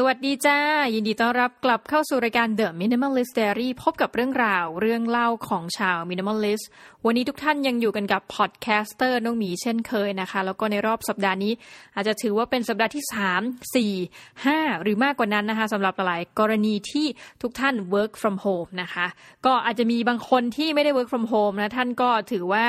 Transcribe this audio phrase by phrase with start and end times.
[0.00, 0.58] สวัสดีจ้า
[0.94, 6.64] ยินดีต้อนรับกลับเข้าสู่รายการ The Minimalist Diary พบกับเรื่องราวเรื่องเล่าของชาว Minimalist
[7.06, 11.52] วันนี้ทุกท่านยังอยู่กันกับ podcaster น้องหมีเช่นเคยนะคะ แล้วก็ในรอบสัปดาห์นี้
[11.94, 17.06] อาจจะถือว่าเป็นสัปดาห์ที่ 3 4 5 หรือมากกว่านั้นนะคะสำหรับหลายกรณีที่
[17.42, 19.06] ทุกท่าน work from home นะคะ
[19.46, 22.64] ก็อาจจะมีบางคนที่ไม่ได้ work from home นะท่านก็ถือว่า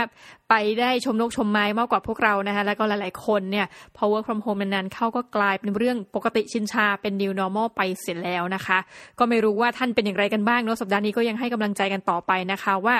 [0.50, 8.78] ไปได้ชมนกชมไม้มากกว่าพวกเรานะคะแล้วก็หลาย ๆ คนเนี่ยพอ work from home นานๆเข้าก็กลายเป็นเรื่องปกติชินชาเป็น new normal ไปเสร็จแล้วนะคะ
[9.20, 12.96] ก็ไม่รู้ว่าท่านเป็นอย่างไรกันบ้างเนาะสัปดาห์นี้ก็ยังให้กำลังใจกันต่อไปนะคะว่า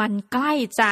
[0.00, 0.90] มันใกล้จะ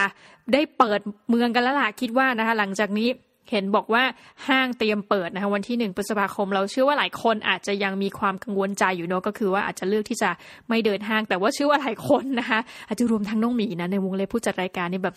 [0.53, 3.09] ได้เปิดเมืองกันแล้วล่ะคิดว่านะคะ หลังจากนี้
[3.51, 4.03] เห็นบอกว่า
[4.49, 10.31] ห้างเตรียมเปิดนะคะวันที่หนึ่งพฤษภาคม เราเชื่อว่าหลายคนอาจจะยังมีความกังวลใจอยู่เนาะก็คือว่าอาจจะเลือกที่จะ
[10.69, 15.15] ไม่เดินห้าง แต่ว่าเชื่อว่าหลายคนนะคะอาจจะรวมทั้งน้องหมีนะในวงเล็บผู้จัดรายการนี่แบบ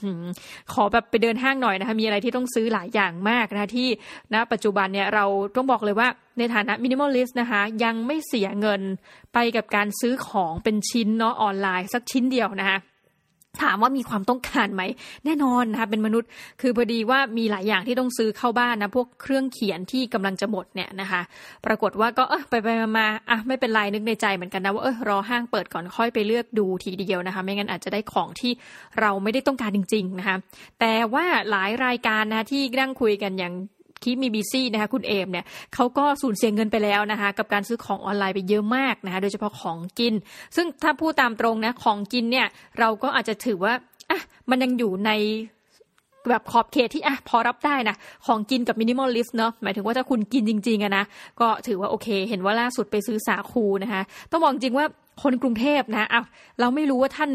[0.74, 3.88] ขอแบบไปเดินห้างหน่อยนะคะมีอะไรที่ต้องซื้อหลายอย่างมากนะคะที่
[4.34, 6.08] ณปัจจุบันเนี่ยเราต้องบอกเลยว่า
[6.38, 8.82] ในฐานะ minimalist นะคะยังไม่เสียเงิน
[9.34, 12.78] ไปกับการซื้อของเป็นชิ้นเนาะออนไลน์สักชิ้นเดียวนะคะ
[13.64, 14.84] ถามว่ามีความต้องการไหม
[15.26, 16.30] แน่นอนนะคะเป็นมนุษย์
[16.62, 21.22] คือพอดีว่ามีหลายอย่างที่ต้องซื้อเข้าบ้านนะ พวกเครื่องเขียนที่กำลังจะหมดเนี่ยนะคะ
[21.66, 28.52] ปรากฏว่าก็เออไปไปมาอะไม่เป็นไรนึกในใจเหมือนกันนะว่าเออรอห้างเปิดก่อนค่อยไปเลือกดูทีเดียวนะคะ ไม่งั้นอาจจะได้ของที่
[29.00, 30.38] เราไม่ได้ต้องการจริง ๆนะคะ
[30.80, 33.54] แต่ว่าหลายรายการนะที่นั่งคุยกันอย่าง
[34.06, 40.14] ที่มีบีซี่นะคะคุณเอมเนี่ยเขาก็สูญเสียเงินไปแล้วนะคะกับการซื้อของออนไลน์ไปเยอะมากนะคะโดยเฉพาะของกิน
[40.56, 42.48] ซึ่งถ้าพูดตามตรงนะของกินเนี่ย
[42.80, 43.74] เราก็อาจจะถือว่า
[44.12, 45.12] อะมันยังอยู่ใน
[46.30, 51.04] แบบขอบเขตที่อะพอรับได้นะ ของกินกับ minimalist เนาะหมายถึงว่าถ้าคุณกินจริงๆอะนะ
[51.42, 54.86] ก็ถือว่าโอเค เห็นว่าล่าสุดไปซื้อสาคูนะคะ ต้องบอกจริงว่า
[55.24, 56.22] คนกรุงเทพนะอะ
[56.60, 57.32] เราไม่รู้ว่าท่าน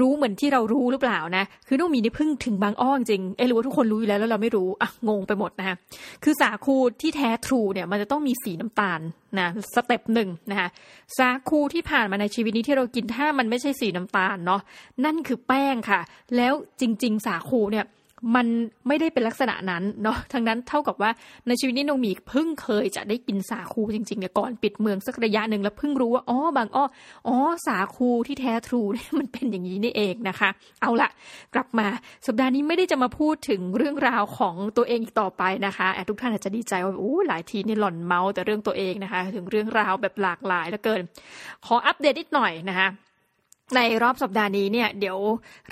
[0.00, 5.76] รู้เหมือนที่เรารู้หรือเปล่านะ คือน้องหมีนี่พึ่งถึงบางอ้อจริงเอหรือว่าทุกคนรู้อยู่แล้วแล้วเราไม่รู้อะงงไปหมดนะคะ
[6.24, 9.00] คือสาคูที่แท้ true เนี่ยมันจะต้องมีสีน้ำตาล
[9.38, 10.68] นะ step หนึ่งนะคะ
[11.18, 14.60] สาคูที่ผ่านมาในชีวิตนี้ที่เรากินถ้ามันไม่ใช่สีน้ำตาลเนาะ
[15.04, 16.00] นั่นคือแป้งค่ะ
[16.36, 17.84] แล้วจริง ๆ สาคูเนี่ย
[18.34, 18.46] มัน
[18.88, 21.10] ไม่ได้เป็นลักษณะนั้นเนาะทั้งนั้นเท่ากับว่า
[21.46, 26.84] ในชีวิตนี้น้องหมีเพิ่งเคยจะได้กินสาคูจริงๆเนี่ยก่อนปิดเมืองสักระยะหนึ่งแล้วเพิ่งรู้ว่าอ๋อบางอ้อ
[27.28, 27.36] อ๋อ
[27.66, 30.48] สาคูที่แท้ทรูเนี่ยมันเป็นอย่างนี้นี่เองนะคะ
[30.82, 31.08] เอาละ
[31.54, 31.86] กลับมา
[32.26, 41.02] สัปดาห์นี้ไม่ได้จะมาพูดถึงเรื่องราวของตัวเองอีกต่อไปนะคะแอบทุกท่านอาจจะดีใจว่าโอ้หลายทีนี่หล่อนเมาแต่เรื่องตัวเองนะคะ ถึงเรื่องราวแบบหลากหลายเหลือเกิน
[41.66, 42.88] ขออัปเดตนิดหน่อยนะคะ
[43.76, 45.18] ในรอบสัปดาห์นี้เนี่ยเดี๋ยว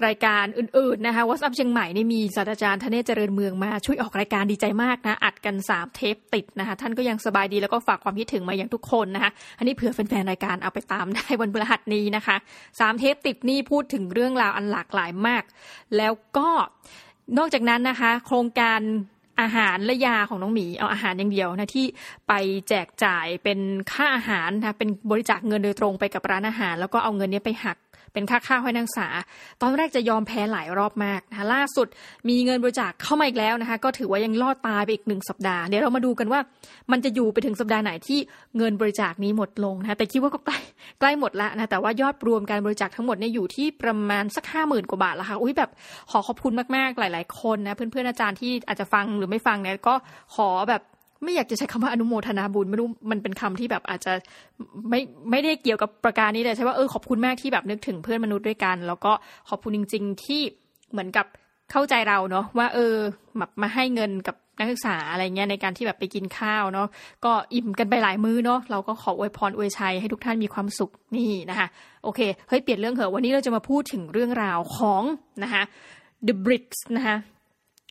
[0.06, 12.36] รายการอื่นๆนะคะวัสอัพเชียงใหม่นี่มีศาสตราจารย์ธเนศเจริญเมืองมาช่วยออกรายการดีใจมากนะ อัดกันสามเทปติดนะคะท่านก็ยังสบายดีแล้วก็ฝากความคิดถึงมาอย่างทุกคนนะคะอันนี้เผื่อแฟนๆรายการเอาไปตามได้วันพฤหัสนี้นะคะ
[12.80, 15.42] สามเทปติดนี่พูดถึงเรื่องราวอันหลากหลายมาก
[15.96, 16.48] แล้วก็
[17.38, 18.80] นอกจากนั้นนะคะ โครงการ
[19.42, 21.86] อาหารและยาของน้องหมีเอาอาหารอย่างเดียวนะที่
[22.28, 22.32] ไป
[22.68, 23.58] แจกจ่ายเป็น
[23.92, 27.76] ค่าอาหารนะเป็นบริจาคเงินโดยตรงไปกับร้านอาหาร แล้วก็เอาเงินนี้ไปหัก
[28.16, 29.08] เป็นค่าข้าวให้นักศึกษา
[29.62, 31.86] ตอนแรกจะยอมแพ้หลายรอบมากนะคะล่าสุด
[32.28, 36.40] มีเงินบริจาคเข้ามาอีกแล้วนะคะ ก็ถือว่ายังรอดตายไปอีกหนึ่งสัปดาห์เดี๋ยวเรามาดูกันว่า
[36.92, 38.18] มันจะอยู่ไปถึงสัปดาห์ไหนที่
[38.56, 40.58] เงินบริจาคนี้หมดลงนะคะแต่คิดว่าก็ใกล้
[41.00, 45.70] ใกล้หมดล้วนะแต่ว่ายอดรวมการบริจาคทั้งหมดเนี่ยอยู่ที่ประมาณสักห้าหมื่นกว่าบาทแล้วค่ะอุ้ยแบบ
[46.10, 49.94] ขอขอบคุณมากๆหลาย ๆ คนนะเพื่อนๆอาจารย์ที่อาจจะฟังหรือไม่ฟังเนี่ยก็
[50.36, 50.82] ขอแบบ
[51.26, 54.12] ไม่อยากจะใช้คำว่าอนุโมทนาบุญไม่รู้มันเป็นคำที่แบบอาจจะ
[54.90, 55.00] ไม่
[55.30, 59.12] ไม่ได้เกี่ยวกับประการนี้เลยใช่ว่าเออขอบคุณมากที่แบบนึกถึงเพื่อนมนุษย์ด้วยกัน แล้วก็
[59.48, 60.40] ขอบคุณจริง ๆ ที่
[60.92, 61.26] เหมือนกับ
[61.70, 62.94] เข้าใจเราเนาะว่าเออ
[63.38, 66.88] แบบมาให้เงินกับนักศึกษาอะไรเงี้ยในการที่แบบไปกินข้าวเนาะ
[67.24, 71.68] ก็อิ่มกันไปหลายมื้อเนาะเราก็ขออวยพรอวยชัยให้ทุกท่านมีความสุขนี่นะคะ
[72.04, 75.02] โอเคเฮ้ยเปลี่ยนเรื่องเหอะวันนี้เราจะมาพูดถึงเรื่องราวของ
[75.42, 75.62] นะคะ
[76.26, 77.16] The Brits นะคะ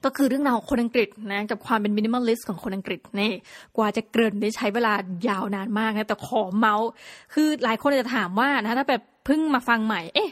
[0.03, 3.31] ก็คือเรื่องราวของคนอังกฤษนะกับความเป็น minimalist ของคนอังกฤษนี่
[3.77, 4.93] กว่าจะเกินได้ใช้เวลา
[5.27, 6.87] ยาวนานมากนะแต่ขอเมาส์
[7.33, 10.29] คือหลายคนจะถามว่านะถ้าแบบเพิ่งมาฟังใหม่ เอ๊ะ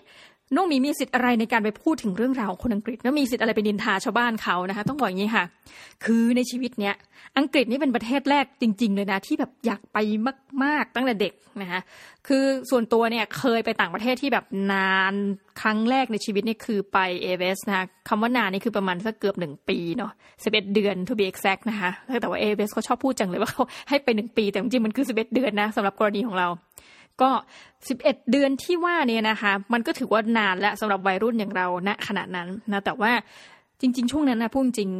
[0.56, 5.46] น้องมีมีสิทธิ์อะไรในการไปพูดถึงเรื่องราวของคนอังกฤษแล้วมีสิทธิ์อะไรไปดินทาชาวบ้านเขานะคะ ต้องบอกอย่างนี้ค่ะ
[6.06, 6.96] คือในชีวิตเนี้ย
[7.38, 9.98] อังกฤษนี่เป็นประเทศแรกจริง ๆ เลยนะ ที่แบบอยากไป
[10.64, 11.82] มาก ๆ ตั้งแต่เด็กนะคะ
[12.28, 15.14] คือส่วนตัวเนี่ยเคยไปต่างประเทศที่แบบนาน
[15.62, 20.12] ครั้งแรกในชีวิตนี่คือไปเอเวสนะคะคำว่านานนี่คือประมาณสักเกือบหนึ่งปีเนาะ
[20.44, 21.90] สิบเอ็ดเดือน to be exact นะคะ
[22.22, 26.48] แต่ว่าเอเวสเขาชอบพูดจังเลยว่าเขาให้ไปหนึ่งปี แต่จริงๆมันคือสิบเอ็ดเดือนนะสำหรับกรณีของเรา
[27.22, 27.30] ก็
[27.80, 33.12] 11 เดือนที่ว่าเนี่ยนะคะ มันก็ถือว่านานและสำหรับวัยรุ่นอย่างเราณขณะนั้นนะแต่ว่า
[33.82, 34.92] จริง ๆ ช่วงนั้นนะพูดจริง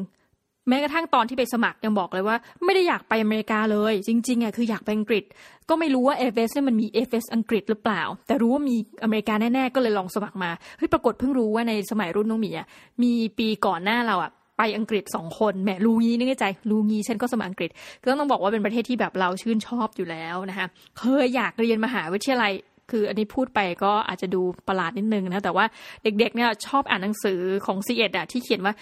[0.68, 5.24] แม้กระทั่งตอนที่ไปสมัครยังบอกเลยว่า ไม่ได้อยากไปอเมริกาเลย จริงๆอะคืออยากไปอังกฤษ
[5.70, 12.68] ก็ไม่รู้ว่าเอเฟสเนี่ยมันมีเอเฟสอังกฤษหรือเปล่า แต่รู้ว่ามีอเมริกาแน่ๆก็เลยลองสมัครมาเฮ้ยปรากฏเพิ่งรู้ว่าในสมัยรุ่นน้องหมีอะ
[13.04, 17.70] มีปีก่อนหน้าเราอะไปอังกฤษสองคนแหมรู้งี้นึกในใจรู้งี้ฉันก็สมัครอังกฤษ
[18.02, 20.68] ก็ต้องบอกว่าเป็นประเทศที่แบบเราชื่นชอบอยู่แล้วนะคะ
[21.00, 22.52] เคยอยากเรียนมหาวิทยาลัย
[22.92, 25.66] คืออันนี้พูดไปก็อาจจะดูประหลาดนิดนึงนะ แต่ว่า
[26.04, 28.74] เด็กๆเนี่ยชอบอ่านหนังสือของซีเอ็ดอะที่เขียนว่า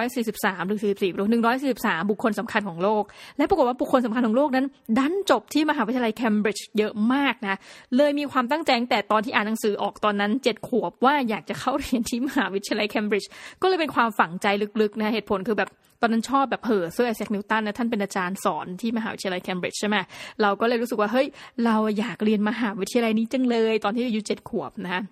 [0.00, 1.28] 143หรือ44หรือ
[1.68, 3.04] 143 บุคคลสำคัญของโลก
[3.36, 4.66] และปรากฏว่าบุคคลสำคัญของโลกนั้น
[4.98, 7.56] ดันจบที่มหาวิทยาลัยเคมบริดจ์เยอะมากนะ
[7.96, 13.30] เลยมีความตั้งใจแต่ตอนที่อ่านหนังสือออกตอนนั้นเจ็ดขวบว่าอยากจะเข้าเรียนที่มหาวิทยาลัยเคมบริดจ์
[13.62, 14.46] ก็เลยเป็นความฝังใจ
[14.80, 15.70] ลึกๆนะเหตุผลคือแบบ
[16.02, 19.96] ตอนนั้นชอบแบบเห่อเซอร์ไอแซคนิวตันนะท่านเป็นอาจารย์สอนที่มหาวิทยาลัยแคมบริดจ์ใช่ไหม
[20.42, 21.26] เราก็เลยรู้สึกว่าเฮ้ย
[21.64, 25.02] เราอยากเรียนมหาวิทยาลัยนี้จังเลย ตอนที่อายุเจ็ดขวบนะ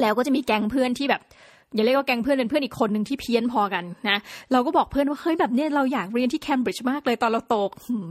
[0.00, 1.22] แล้วก็จะมีแก๊งเพื่อนที่แบบ
[1.74, 4.18] อย่าเรียกว่าแก๊งเพื่อนเป็นเพื่อนอีกคนหนึ่งที่เพี้ยนพอกันนะ
[4.52, 7.54] เราก็บอกเพื่อนว่าเฮ้ยแบบเนี้ยเราอยากเรียนที่เคมบริดจ์มากเลยตอนเราโต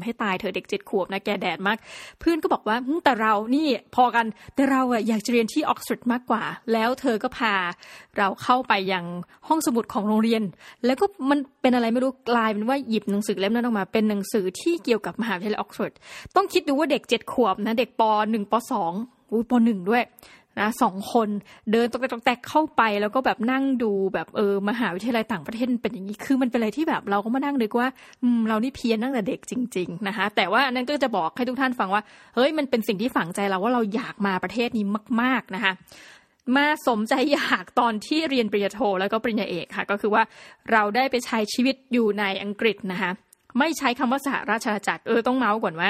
[0.03, 1.77] ให้ตายเถอะเด็กเจ็ดขวบนะแกแดดมาก
[2.19, 4.25] เพื่อนก็บอกว่าแต่เรานี่พอกัน
[4.55, 6.43] แต่เราอะอยากจะเรียนที่ออกซฟอร์ดมากกว่า
[6.73, 7.53] แล้วเธอก็พา
[8.17, 9.05] เราเข้าไปยัง
[9.47, 10.43] ห้องสมุดของโรงเรียน
[10.85, 15.93] แล้วก็มันเป็นอะไรไม่รู้กลายเป็นว่าหยิบหนังสือเล่มนั้นออกมา เป็นหนังสือที่เกี่ยวกับมหาวิทยาลัยออกซฟอร์ด
[16.35, 18.01] ต้องคิดดูว่าเด็กเจ็ดขวบนะเด็กป
[18.31, 18.93] หนึ่งปสอง
[19.31, 20.03] อุ้ยปหนึ่งด้วย
[20.59, 21.29] นะสองคน
[21.71, 27.87] เดินตกแตกแตกเข้าไป แล้วก็แบบนั่งดูแบบเออมหาวิทยาลัยต่างประเทศเป็นอย่างนี้คือมันเป็นอะไรที่แบบเราก็มานั่งนึกว่า
[28.23, 32.01] อืมเรานี่เพี้ยนตั้งแต่เด็กจริง ๆนะคะ แต่ว่านั้นก็จะบอกให้ทุกท่านฟังว่า
[32.35, 34.85] เฮ้ยมันเป็นสิ่งที่ฝังใจเราว่าเราอยากมาประเทศนี้
[35.21, 35.73] มาก ๆนะคะ
[36.55, 40.23] มาสมใจอยากตอนที่เรียนปริญญาโทแล้วก็ปริญญาเอกค่ะ ก็คือว่า
[40.71, 43.11] เราได้ไปใช้ชีวิตอยู่ในอังกฤษนะคะ
[43.59, 45.89] ไม่ใช้คำว่าสหราชอาณาจักรเออต้องเมาส์ก่อนว่า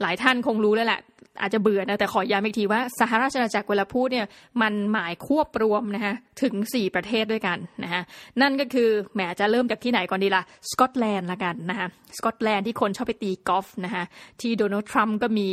[0.00, 1.00] หลายท่านคงรู้แล้วแหละ
[1.40, 4.26] อาจจะเบื่อนะแต่ขอย้ำอีกทีว่าสหราชอาณาจักรเวลาพูดเนี่ย
[4.62, 8.02] มันหมายควบรวมนะคะถึง 4 ประเทศด้วยกันนะคะ
[8.40, 11.86] นั่นก็คือแหมจะเริ่มจากที่ไหนก่อนดีละ่ะสกอตแลนด์ละกันนะคะ
[12.18, 14.04] สกอตแลนด์ที่คนชอบไปตีกอล์ฟนะคะ
[14.40, 15.48] ที่โดนัลด์ทรัมป์ก็มี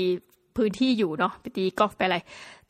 [0.57, 2.17] พื้นที่อยู่เนาะไปตีกอล์ฟไปอะไร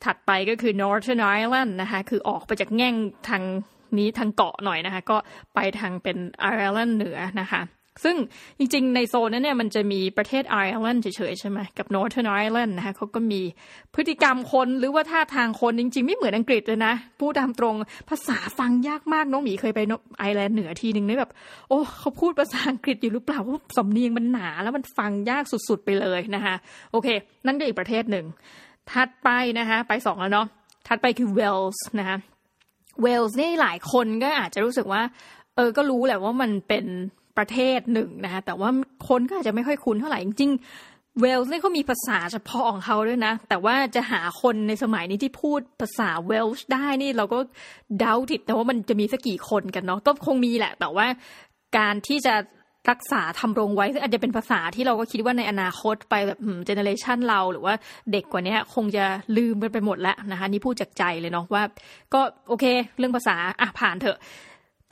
[0.04, 2.94] ถัดไปก็คือ Northern Ireland นะคะคือออกไปจากแง่ง
[3.28, 3.42] ทาง
[3.98, 5.16] นี้ทางเกาะหน่อยนะคะ ก็
[5.54, 7.60] ไปทางเป็นไอร์แลนด์เหนือนะคะ
[8.04, 8.16] ซึ่ง
[8.58, 13.40] จริงๆ ในโซนนั้นเนี่ยมันจะมีประเทศไอร์แลนด์เฉยๆ ใช่ไหมกับ Northern Ireland นะคะเขาก็มี
[13.94, 17.74] พฤติกรรมคนหรือว่าท่าทางคนจริงๆ ไม่เหมือนอังกฤษเลยนะพูดตามตรง
[18.08, 19.80] ภาษาฟังยากมากน้องหมีเคยไป
[20.18, 21.30] ไอร์แลนด์เหนือทีหนึ่งนี่แบบ
[21.68, 26.54] โอ้เขาพูดภาษาอังกฤษอยู่หรือเปล่าเพราะสำเนียงมันหนาแล้วมันฟังยากสุดๆไปเลยนะคะ
[26.92, 27.08] โอเค
[27.46, 28.26] นั่นก็อีกประเทศหนึ่ง
[28.92, 30.46] ถัดไปนะคะไปสองแล้วเนาะ
[30.88, 32.18] ถัดไปคือเวลส์นะคะ
[33.02, 35.02] เวลส์นี่หลายคนก็อาจจะรู้สึกว่า
[35.56, 36.84] เออก็รู้แหละว่ามันเป็น
[37.38, 38.70] ประเทศหนึ่งนะคะแต่ว่า
[39.08, 40.52] คนก็อาจจะไม่ค่อยคุ้นเท่าไหร่จริง
[41.20, 47.38] เวลส์เนี่ยเขามีภาษาเฉพาะของเขาด้วยนะ แต่ว่าจะหาคนในสมัยนี้ที่พูดภาษาเวลส์ได้นี่เราก็
[47.98, 51.06] เดาติดแต่ว่ามันจะมีสักกี่คนกันเนาะก็คงมีแหละ แต่ว่า
[51.76, 52.34] การที่จะ
[52.90, 57.74] รักษาทำรงไว้ซึ่งอาจจะเป็นภาษาที่เราก็คิดว่าในอนาคตไปแบบเจเนเรชันเราหรือว่า
[58.12, 59.04] เด็กกว่านี้คงจะ
[59.36, 61.62] ลืมกันไปหมดแล้วนะคะ นี่พูดจากใจเลยเนาะว่า
[62.14, 62.64] ก็โอเค
[62.98, 64.18] เรื่องภาษาอะผ่านเถอะ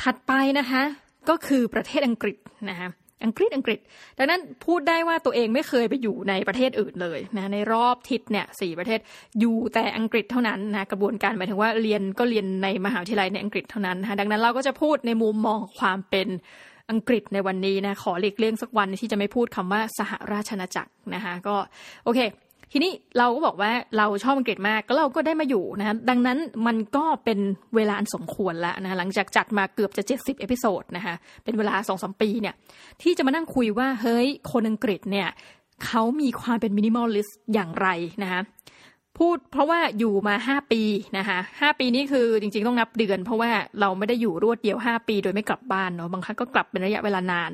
[0.02, 0.82] ถัดไปนะคะ
[1.28, 2.36] ก็คือประเทศอังกฤษ
[2.70, 2.88] นะคะ
[3.24, 3.78] อังกฤษอังกฤษ
[4.19, 9.00] ดังนั้นพูดได้ว่าตัวเองไม่เคยไปอยู่ในประเทศอื่นเลยนะในรอบทิศเนี่ยสี่ประเทศ
[9.40, 16.28] อยู่แต่อังกฤษเท่านั้นนะกระบวนการหมายถึงว่าเรียนก็เรียนในมหาวิทยาลัยในอังกฤษเท่านั้นนะคะดังนั้นเราก็จะพูดในมุมมองความเป็น
[16.90, 21.56] อังกฤษในวันนี้นะขอหลีกเลี่ยงสักวันที่จะไม่พูดคำว่าสหราชอาณาจักรนะคะก็
[22.04, 22.20] โอเค
[22.74, 27.38] ทีนี้เราก็บอกว่าเราชอบอังกฤษมากก็เราก็ได้มาอยู่นะดังนั้นมันก็เป็น
[27.76, 31.14] เวลาอันสมควรแล้วนะหลังจากจัดมาเกือบจะ70 episode นะคะ
[31.44, 32.54] เป็นเวลาสองสามปีเนี่ย
[33.02, 35.29] ที่จะมานั่งคุยว่าเฮ้ยคนอังกฤษเนี่ย
[35.84, 37.88] เขามีความเป็น minimalist อย่างไร
[38.22, 38.41] นะคะ
[39.19, 40.82] พูดเพราะว่าอยู่มา 5 ปี
[41.19, 43.50] นะคะ5ปีนี้คือจริงๆต้องนับเดือน เพราะว่า
[43.81, 47.52] เราไม่ได้อยู่รวดเดียว 5 ปีโดยไม่กลับบ้านเนาะบางครั้งก็กลับเป็นระยะเวลานาน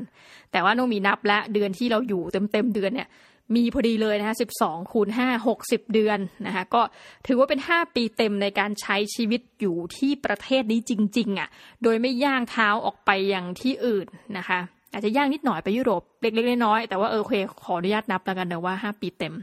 [0.52, 3.08] แต่ว่าน้องหมีนับแล้วเดือนที่เราอยู่เต็มๆเดือนเนี่ย
[3.56, 6.82] มีพอดีเลยนะคะ12คูณ5 60 เดือนนะคะก็
[7.26, 11.48] ถือว่าเป็น 5 ปีเต็มในการใช้ชีวิตอยู่ที่ประเทศนี้จริง ๆอะ่ะ
[11.82, 14.06] โดยไม่ย่างเท้าออกไปอย่างที่อื่น
[14.38, 14.58] นะคะ
[14.92, 17.32] อาจจะย่างนิดหน่อยไปยุโรปเล็กๆน้อยๆแต่ว่าเออเค
[17.64, 19.34] ขออนุญาตนับแล้วกันนะว่า 5 ปีเต็ม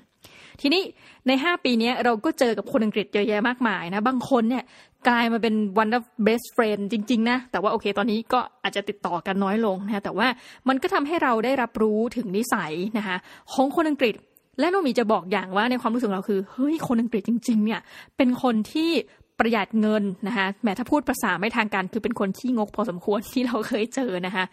[0.62, 0.84] ทีนี้
[1.28, 4.64] ใน 5 ปีนี้เราก็เจอกับคนอังกฤษเยอะแยะมากมายนะ บางคนเนี่ย
[5.08, 10.28] กลายมาเป็น one of best friend จริง ๆ นะ แต่ว่าโอเคตอนนี้ก็อาจจะติดต่อกันน้อยลงนะแต่ว่า
[10.68, 13.18] มันก็ทำให้เราได้รับรู้ถึงนิสัยนะคะ
[13.54, 14.16] ของคนอังกฤษ
[14.60, 17.82] และโนมีจะบอกอย่างว่าในความรู้สึกเราคือเฮ้ยคนอังกฤษจริง ๆ เนี่ย
[18.18, 18.92] เป็นคนที่
[19.40, 24.46] ประหยัดเงินนะคะแม้ถ้าพูดภาษาไม่ทางการคือเป็นคนที่งกพอสมควรที่เราเคยเจอนะคะ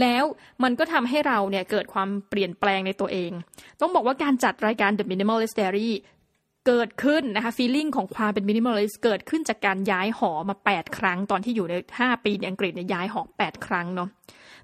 [0.00, 0.24] แล้ว
[0.62, 3.30] มันก็ทำให้เราเนี่ยเกิดความเปลี่ยนแปลงในตัวเอง
[3.80, 5.90] ต้องบอกว่าการจัดรายการ The Minimalist's Diary
[6.66, 14.08] เกิดขึ้นนะคะ feeling ของความเป็น minimalist เกิดขึ้นจากการย้ายหอมา 8 ครั้งตอนที่อยู่ใน 5 ปีในอังกฤษเนี่ยย้ายหอ 8 ครั้งเนาะ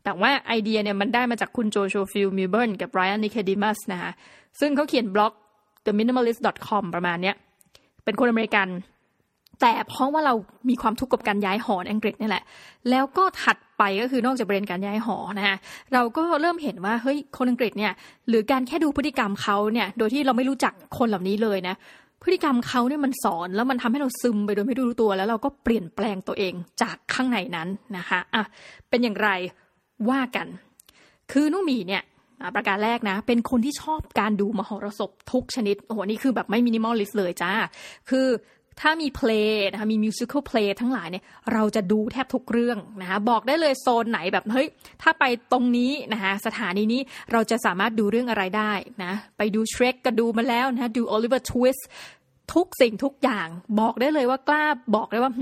[0.04, 4.10] แต่ว่าไอเดียเนี่ยมันได้มาจากคุณโจชัวฟีลด์มิลเบิร์นกับไรอันนิโคเดมัสนะคะ
[4.60, 5.32] ซึ่งเขาเขียนบล็อก
[5.86, 7.36] theminimalists.com ประมาณเนี้ย
[8.04, 8.68] เป็นคนอเมริกัน
[9.60, 10.34] แต่เพราะว่าเรา
[10.68, 12.44] มีความทุกข์กับการย้ายหอในอังกฤษนี่แหละ
[12.90, 15.56] แล้วก็ถัดไปก็คือนอกจากประเด็นการย้ายหอนะฮะ
[15.92, 17.92] เราก็เริ่มเห็นว่าเฮ้ยคนอังกฤษเนี่ย
[18.28, 21.74] หรือการแค่ดูพฤติกรรมเขาเนี่ยโดยที่เราไม่รู้จักคนเหล่านี้เลยนะ
[22.22, 28.44] พฤติกรรมเขาเนี่ยมันสอนแล้วมันทำให้เราซึมไปโดยไม่รู้ตัว แล้วเราก็เปลี่ยนแปลงตัวเองจากข้างในนั้นนะคะอะ
[28.88, 29.28] เป็นอย่างไร
[30.10, 30.46] ว่ากัน
[31.32, 32.02] คือน้องหมีเนี่ย
[32.54, 37.52] ประการแรกนะ เป็นคนที่ชอบการดูมหรสพทุกชนิดโอ้โหนี่คือแบบไม่ minimalist เลยจ้า
[38.10, 38.26] คือ
[38.80, 44.68] ถ้ามีเพลงนะคะมี musical เพลงทั้งหลายเนี่ยเราจะดูแทบทุกเรื่องนะคะบอกได้เลยโซนไหนแบบเฮ้ย
[45.02, 47.00] ถ้าไปตรงนี้นะคะสถานีนี้
[47.32, 48.72] เราจะสามารถดูเรื่องอะไรได้
[49.04, 51.78] นะไปดู Shrek ก็ดูมาแล้วนะดู Oliver Twist
[52.54, 53.48] ทุกสิ่งทุกอย่าง
[53.80, 55.32] บอกได้เลยว่ากล้าบอกได้ว่า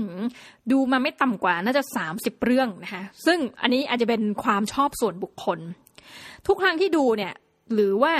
[0.71, 5.59] ดูมาไม่ต่ำกว่าน่าจะ 30 เรื่องนะคะซึ่งอันนี้อาจจะเป็นความชอบส่วนบุคคล
[6.47, 7.33] ทุกครั้งที่ดูเนี่ย
[7.73, 8.13] หรือว่า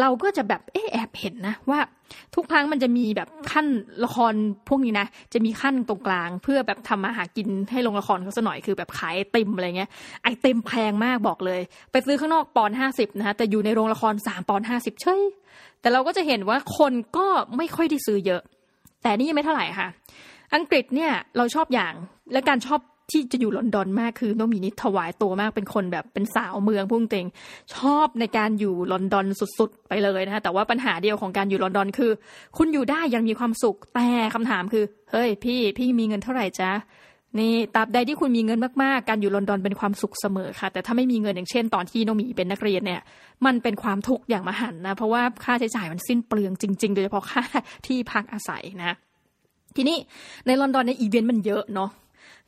[0.00, 1.80] เราก็จะแบบเออแอบเห็นนะว่า
[2.34, 3.66] ทุกครั้งมันจะมีแบบขั้น
[4.04, 4.34] ละคร
[4.68, 9.90] พวกนี้นะ จะมีขั้นตรงกลางเพื่อแบบทำมาหากินให้ลงละครเขาซะหน่อยคือแบบขายไอติมอะไรเงี้ย
[10.22, 11.60] ไอเติมแพงมากบอกเลย
[11.92, 15.22] ไปซื้อข้างนอกปอนห้าสิบนะะแต่อยู่ในโรงละครสามปอนห้าสิบเฉย
[15.80, 18.42] แต่เราก็จะเห็นว่าคนก็ไม่ค่อยได้ซื้อเยอะ
[19.02, 19.88] แต่นี่ยังไม่เท่าไหร่ค่ะ
[20.54, 21.94] อังกฤษเนี่ยเราชอบอย่าง
[22.32, 27.26] และการชอบ ที่จะอยู่ลอนดอนมากคือน้องมีนิถวายตัวมากเป็นคนแบบเป็นสาวเมืองพุ่งเต็ง
[27.74, 29.26] ชอบในการอยู่ลอนดอน
[29.58, 32.10] สุดๆ ไปเลยนะคะแต่ว่าปัญหาเดียวของการอยู่ลอนดอนคือ
[32.56, 36.70] คุณอยู่ได้ยังมีความสุขแต่คำถามคือ เฮ้ยพี่พี่มีเงินเท่าไหร่จ๊ะ
[37.38, 43.02] นี่ตราบใดที่คุณมีเงินมากๆ การอยู่ลอนดอนเป็นความสุขเสมอค่ะ แต่ถ้าไม่มีเงินอย่างเช่น ตอนที่น้องมีเป็นนักเรียนเนี่ย
[43.46, 47.42] มันเป็นความทุกข์อย่างมหันนะ เพราะว่าค่าใช้จ่ายมันสิ้นเปลืองจริงๆ โดยเฉพาะค่า
[47.86, 48.96] ที่พักอาศัยนะ
[49.76, 49.98] ทีนี้
[50.46, 51.90] ในลอนดอนในอีเวนต์มันเยอะเนาะ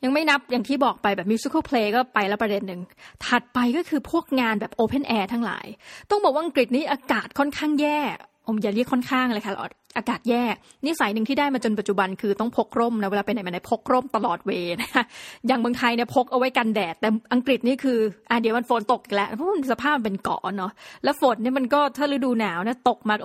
[0.03, 2.81] ยังไม่นับอย่างที่บอกไปแบบมิวสิควลเพลงก็ไปแล้วประเด็นหนึ่ง
[3.25, 5.65] ถัดไปก็คือพวกงานแบบ open air ทั้งหลาย
[6.09, 7.99] ต้องบอกว่าอังกฤษนี่อากาศค่อนข้างแย่
[8.47, 9.53] อุ๊ยอย่าเรียกค่อนข้างเลยค่ะ
[9.97, 10.43] อากาศแย่
[10.85, 15.03] นิสัยหนึ่งที่ได้มาจนปัจจุบันคือต้องพกร่มนะเวลาไปไหนมาไหนพกร่มตลอดเวลานะ
[15.47, 17.97] อย่างเมืองไทยเนี่ยพกเอาไว้กันแดด แต่อังกฤษนี่คือ
[18.29, 20.71] อะเดี๋ยวมันฝนตกแล้วเพราะมันสภาพมันเป็นเกาะเนาะ
[21.03, 23.15] แล้วฝนเนี่ยมันก็ถ้าฤดูหนาวนะตกมา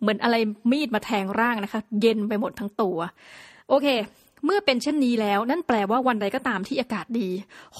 [0.00, 0.36] เหมือนอะไร
[0.70, 2.98] มีดมาแทงร่างนะคะ เย็นไปหมดทั้งตัว
[3.68, 3.86] โอเค
[4.44, 7.28] เมื่อเป็นเช่นนี้แล้ว นั่นแปลว่าวันใดก็ตามที่อากาศดี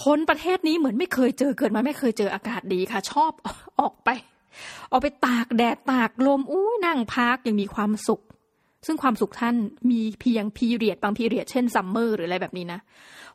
[0.02, 3.32] คนประเทศนี้เหมือนไม่เคยเจอเกิดมาไม่เคยเจออากาศดีค่ะ ชอบ
[3.80, 4.08] ออกไป
[4.90, 8.22] ออกไปตากแดดตากลมอู้นั่งพักยังมีความสุข
[8.86, 9.54] ซึ่งความสุขท่าน
[9.90, 12.80] มีเพียงพีเรียดบางพีเรียดเช่นซัมเมอร์หรืออะไรแบบนี้นะ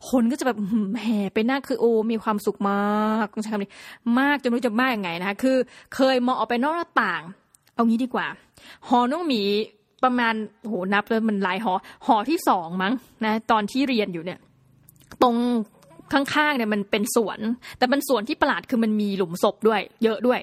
[0.10, 0.58] คนก็จะแบบ
[1.02, 3.74] แห่ไปนั่งคือโอมีความสุขมากต้องใช้คำนี้
[4.20, 5.58] มากจนรู้จะมากยังไงนะคะคือ
[5.96, 7.22] เคยมองออกไปนอกหน้าต่าง
[7.76, 8.28] เอางี้ดีกว่า
[8.88, 9.42] หอน้องหมี
[10.04, 10.34] ประมาณ
[10.68, 11.74] โหนับแล้วมันหลายหอ
[12.06, 12.94] หอที่สองมั้ง
[13.26, 14.40] นะตอนที่เรียนอยู่เนี่ย
[15.22, 15.36] ตรง
[16.14, 17.40] ข้างๆเนี่ยมันเป็นสวน
[17.78, 20.40] แต่เป็นสวนที่ประหลาดคือมันมีหลุมศพด้วย เยอะด้วย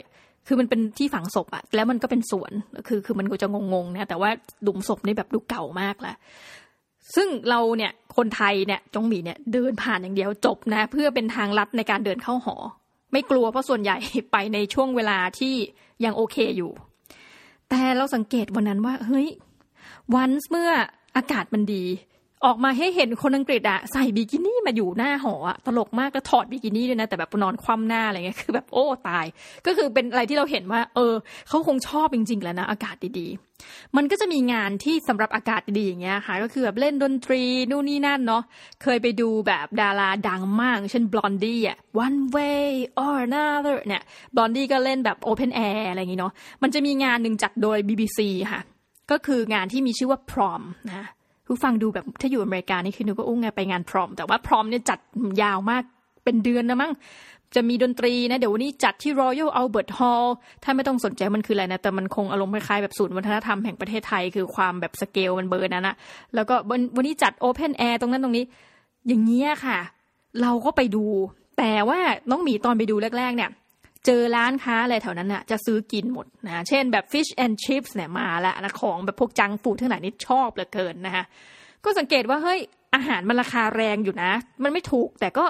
[0.46, 2.52] คือมันเป็นที่ฝังศพอะแล้วมันก็เป็นสวน
[2.88, 4.30] คือคือมันก็จะงงๆนะแต่ว่า
[4.62, 6.14] หลุมศพนี่แบบดูเก่ามากละ
[7.14, 12.56] ซึ่งเราเนี่ยคนไทยเนี่ยจงหมีเนี่ยเดินผ่านอย่างเดียวจบนะ เพื่อเป็นทางลัดในการเดินเข้าหอ
[13.12, 13.96] ไม่กลัวเพราะส่วนใหญ่
[14.32, 15.54] ไปในช่วงเวลาที่
[16.04, 16.70] ยังโอเคอยู่
[17.70, 19.28] แต่เราสังเกตวันนั้นว่าเฮ้ย
[20.14, 20.70] วันเมื่อ
[21.16, 21.84] อากาศมันดี
[22.44, 29.26] ออกมาให้เห็นคนอังกฤษอะใส่บิกินี่มาอยู่หน้าหออะตลกมากก็ถอดบิกินี่ด้วยนะแต่แบบนอนคว่ำหน้าอะไรเงี้ยคือแบบโอ้ตาย
[29.66, 31.14] ก็คือเป็นอะไรที่เราเห็นว่า เออ
[31.48, 38.42] เขาคงชอบจริง ๆ แล้วนะอากาศดีๆ มันก็จะมีงานที่สำหรับอากาศดีๆอย่างเงี้ยค่ะก็คือแบบเล่นดนตรีนู่นนี่นั่นเนาะ
[38.82, 42.66] เคยไปดูแบบดาราดังมาก เช่นบลอนดี้อะ one way
[43.04, 44.02] or another เนี่ย
[44.34, 46.32] บลอนดี้ก็เล่นแบบ open air อะไรอย่างงี้เนาะ
[46.62, 48.20] มันจะมีงานหนึ่งจัดโดย BBC
[48.52, 48.62] ค่ะ
[49.10, 51.04] ก็คืองานที่มีชื่อว่าพรอมนะ
[51.46, 54.98] ผู้ฟังดูแบบถ้าอยู่อเมริกานี่คือนึกว่าอุ้งไงไปงานพรอม แต่ว่าพรอมเนี่ยจัด
[55.42, 55.82] ยาวมาก
[56.24, 56.92] เป็นเดือนนะมั้ง
[57.54, 60.26] จะมีดนตรีนะ เดี๋ยววันนี้จัดที่ Royal Albert Hall
[60.64, 65.96] ถ้าไม่ต้องสนใจมันคืออะไรนะ แต่มันคงอารมณ์คล้ายๆแบบศูนย์วัฒนธรรมแห่งประเทศไทย คือความแบบสเกลมันเบอร์นั้นนะ
[66.34, 68.44] แล้วก็วันวันนี้จัด Open Air ตรงนั้นตรงนี้
[69.08, 69.78] อย่างเงี้ยค่ะ
[70.42, 71.04] เราก็ไปดู
[71.58, 71.98] แต่ว่า
[72.30, 73.50] น้องหมีตอนไปดูแรก ๆ เนี่ย
[74.06, 81.24] เจอร้านค้าอะไรแถวนั้นน่ะจะซื้อกินหมดนะเช่นแบบ fish and chips เนี่ยมาแล้วนะของแบบพวกจังฟูดทั้งหลายนี่ชอบเหลือเกินนะคะ
[81.84, 82.60] ก็สังเกตว่าเฮ้ย
[82.94, 84.32] อาหารมันราคาแรงอยู่นะ
[84.62, 85.44] มันไม่ถูกแต่ก็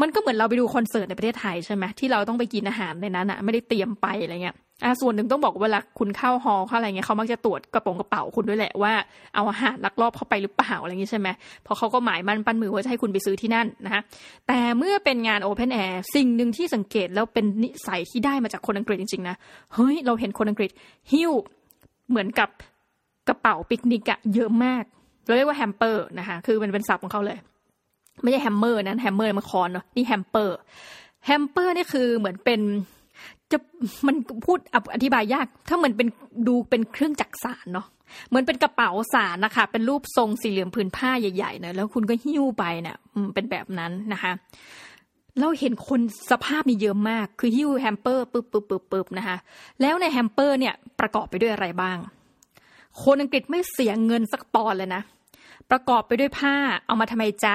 [0.00, 8.92] มันก็เหมือนเราไปดูคอนเสิร์ตในประเทศไทยใช่ไหมที่เราต้องไปกินอาหารในนั้นอะไม่ได้เตรียมไปอะไรเงี้ย อ่าส่วนหนึ่งต้องบอกเวลาคุณเข้าฮอลเข้าอะไรเงี้ยเขามักจะตรวจกระป๋องกระเป๋าคุณด้วยแหละว่า
[9.34, 11.28] เอาอาหารลักลอบเข้าไปหรือเปล่าอะไรเงี้ยใช่ไหม
[11.62, 14.02] เพราะเขาก็หมายมั่นปั้นมือว่าจะให้คุณไปซื้อที่นั่นนะคะ
[14.48, 19.36] แต่เมื่อเป็นงาน open air สิ่งหนึ่งที่สังเกตแล้วเป็นนิสัยที่ได้มาจากคนอังกฤษจริงๆนะ
[19.74, 20.70] เฮ้ยเราเห็นคนอังกฤษ
[21.12, 21.32] หิ้ว
[22.08, 22.48] เหมือนกับ
[23.28, 24.84] กระเป๋าปิกนิกอะเยอะมาก
[25.26, 27.38] เราเรียกว่า hamper นะคะคือมันเป็นศัพท์ของเขาเลย
[28.22, 32.60] ไม่ใช่ hammer นั้น hammer มันค้อนเนาะนี่ hamper hamper นี่คือเหมือนเป็น
[33.52, 33.58] จะ
[34.06, 34.16] มัน
[34.46, 34.58] พูด
[34.94, 36.08] อธิบายยาก ถ้าเหมือนเป็น
[36.46, 37.86] ดูเป็นเครื่องจักสานเนาะ
[38.28, 42.96] เหมือนเป็นกระเป๋าสานนะคะ เป็นรูปทรงสี่เหลี่ยมผืนผ้าใหญ่ๆเนะแล้วคุณก็หิ้วไปเนะ่ย
[43.34, 44.32] เป็นแบบนั้นนะคะ
[45.40, 49.36] เราเห็นคนสภาพนี้เยอะมาก คือหิ้ว hamper ปึ๊บปึ๊บปึ๊บปึ๊บนะคะ
[49.80, 51.96] แล้วใน hamper เนี่ยประกอบไปด้วยอะไรบ้าง
[53.02, 55.02] คนอังกฤษไม่เสียเงินสักปอนด์เลยนะ
[55.70, 56.54] ประกอบไปด้วยผ้า
[56.86, 57.54] เอามาทำไมจ๊ะ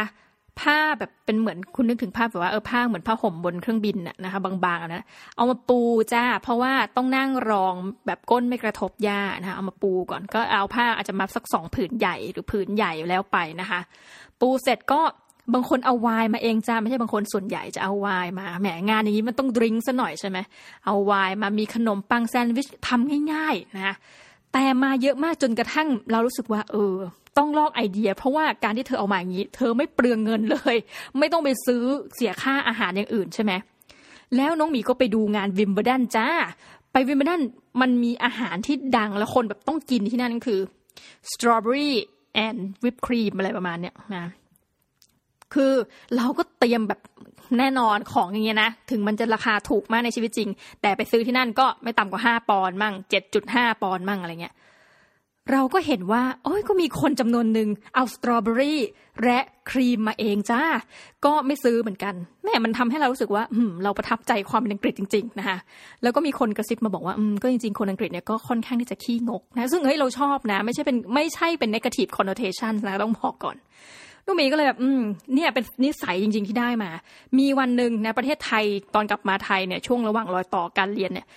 [0.61, 5.79] ผ้าแบบเป็นเหมือนคุณนึกถึงภาพแบบว่าเออผ้าเหมือนผ้าห่มบนเครื่องบินนะนะคะ บางๆนะเอามาปู
[6.13, 7.73] จ้า เพราะว่าต้องนั่งรอง
[8.05, 13.79] แบบก้นไม่กระทบหญ้านะคะเอามาปูก่อนก็เอาผ้าอาจจะมาสักสองผืนใหญ่หรือผืนใหญ่แล้วไปนะคะ
[14.39, 15.01] ปูเสร็จก็
[15.53, 20.37] บางคนเอาวายมาเองจ้าไม่ใช่บางคนส่วนใหญ่จะเอาวายมาแหมงานอย่างนี้มันต้องดริงซะหน่อยใช่ไหม
[20.85, 23.95] เอาวายมามีขนมปังแซนด์วิชทำง่ายๆนะ
[24.53, 26.95] แต่มาเยอะมากจนกระทั่งเรารู้สึกว่า เออ
[27.37, 30.75] ต้องลอกไอเดีย เพราะว่าการที่เธอเอามาอย่างนี้ เธอไม่เปลืองเงินเลย
[31.19, 31.83] ไม่ต้องไปซื้อ
[32.15, 33.51] เสียค่าอาหารอย่างอื่นใช่ไหม
[34.35, 36.27] แล้วน้องหมีก็ไปดูงานวิมเบิลดันจ้า
[36.91, 37.41] ไปวิมเบิลดัน
[37.81, 40.59] มันมีอาหารที่ดังแล้วคนแบบต้องกินที่นั่นก็คือ
[41.31, 44.25] strawberry and whipped cream อะไรประมาณเนี้ยนะ
[45.53, 45.73] คือ
[46.15, 46.99] เราก็เตรียมแบบ
[47.59, 50.49] แน่นอนของอย่างเงี้ยนะ ถึงมันจะราคาถูกมากในชีวิตจริง
[50.81, 54.55] แต่ไปซื้อที่นั่นก็ไม่ต่ำกว่าห้าปอนด์มั่งเจ็ดจุดห้าปอนด์มั่งอะไรเงี้ย
[55.51, 58.79] เราก็เห็นว่า โอ้ยก็มีคนจำนวนหนึ่งเอาสตรอเบอรี่
[59.23, 60.61] และครีมมาเองจ้า
[61.25, 65.57] ก็ไม่ซื้อเหมือนกัน แม่มันทำให้เรารู้สึกว่า อืม เราประทับใจความเป็นอังกฤษจริง ๆ นะคะ
[66.03, 73.55] แล้วก็มีคนกระซิบมาบอกว่า อืม ก็จริง ๆ คนอังกฤษเนี่ยก็ค่อนข้างที่จะขี้งกนะ ซึ่งเฮ้ยเราชอบนะ ไม่ใช่เป็นไม่ใช่เป็น negative connotation นะต้องบอกก่อน
[74.25, 75.01] ลูกมีก็เลยแบบอืม
[75.35, 76.89] เนี่ยเป็นนิสัยจริง ๆที่ได้มา
[77.37, 81.27] มีวันหนึ่งนะประเทศไทยตอนกลับมาไทยเนี่ยช่วงระหว่างรอยต่อการเรียนเนี่ย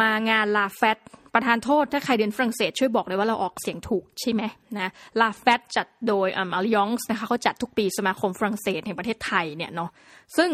[0.00, 0.98] มางานลาแฟต
[1.34, 4.42] ประทานโทษถ้าใครเรียนฝรั่งเศสช่วยบอกเลยว่าเราออกเสียงถูกใช่ไหม
[4.78, 9.90] นะ La Fête จัดโดย Alliance นะคะเขาจัดทุกปีสมาคมฝรั่งเศสแห่งประเทศไทยเนี่ยเนาะ
[10.36, 10.50] ซึ่ง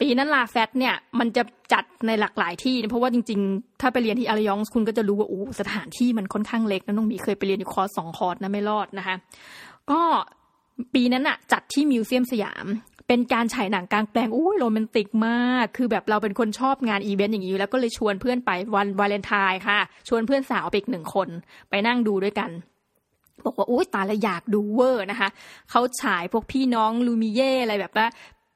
[0.00, 1.42] ปีนั้น La Fête เนี่ยมันจะ
[1.72, 9.16] จัดในหลากหลายที่เพราะว่าจริงๆ ถ้าไปเรียนที่ Alliance คุณก็จะรู้ว่าโอ้สถานที่มันค่อนข้างเล็กนะน้องมีเคยไปเรียนอยู่คอร์สสองคอร์สนะไม่รอดนะคะ
[9.90, 10.00] ก็
[10.94, 12.66] ปีนั้นอะจัดที่มิวเซียมสยาม
[13.08, 19.78] เป็นการฉายหนังกลางแปลงอุ้ยโรแมนติกมาก คือแบบเราเป็นคนชอบงานอีเวนต์อย่างนี้แล้วก็เลยชวนเพื่อนไปวันวาเลนไทน์ค่ะ
[20.08, 21.28] ชวนเพื่อนสาวไปอีกหนึ่งคน
[21.70, 22.50] ไปนั่งดูด้วยกัน
[23.44, 25.28] บอกว่าอุ้ยตายละอยากดูเวอร์นะคะ
[25.70, 28.06] เขาฉายพวกพี่น้อง Lumière อะไรแบบว่า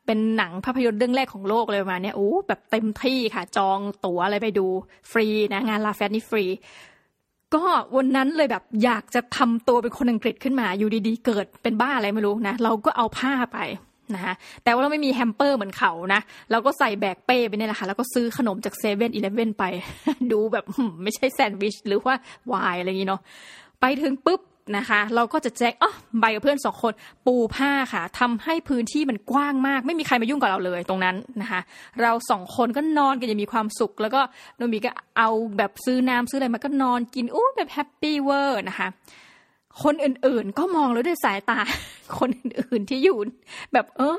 [0.07, 4.67] เป็นหนังภาพยนตร์เรื่องแรกของโลกเลยมาเนี่ยโอ้แบบเต็มที่ค่ะ จองตั๋วอะไรไปดู
[5.11, 6.45] ฟรีนะงาน La Fête นี่ฟรี
[7.55, 7.65] ก็
[7.97, 13.59] วันนั้นเลยแบบอยากจะทำตัวเป็นคนอังกฤษขึ้นมาอยู่ดีๆ เกิดเป็นบ้าอะไรไม่รู้นะ เราก็เอาผ้าไป
[14.15, 19.65] นะคะแต่ว่าเราไม่มี hamper เหมือนเขานะเราก็ใส่แบกเป้ไปเนี่ยแหละค่ะแล้วก็ซื้อขนมจากเซเว่นอีเลฟเว่นไป
[20.33, 20.65] ดูแบบ
[21.03, 22.15] ไม่ใช่แซนด์วิชหรือว่า
[22.53, 23.21] วายอะไรอย่างนี้เนาะ
[23.81, 24.41] ไปถึงปุ๊บ
[24.77, 26.93] นะคะ เราก็จะแจ้งอ๋อใบกับเพื่อนสองคน
[27.27, 31.61] ปูผ้าค่ะทำให้พื้นที่มันกว้างมาก ไม่มีใครมายุ่งกับเราเลยตรงนั้นนะคะ
[32.03, 34.21] เราสองคนก็นอนกันอย่างมีความสุข แล้วก็
[34.57, 38.89] โนมีก็เอาแบบซื้อน้ำซื้ออะไรมาก็นอนกินอู้แบบแฮปปี้เวอร์นะคะ
[39.83, 41.61] คนอื่นๆ ก็มองแล้วด้วยสายตา
[42.19, 43.19] คนอื่นๆที่อยู่
[43.73, 44.17] แบบ เออ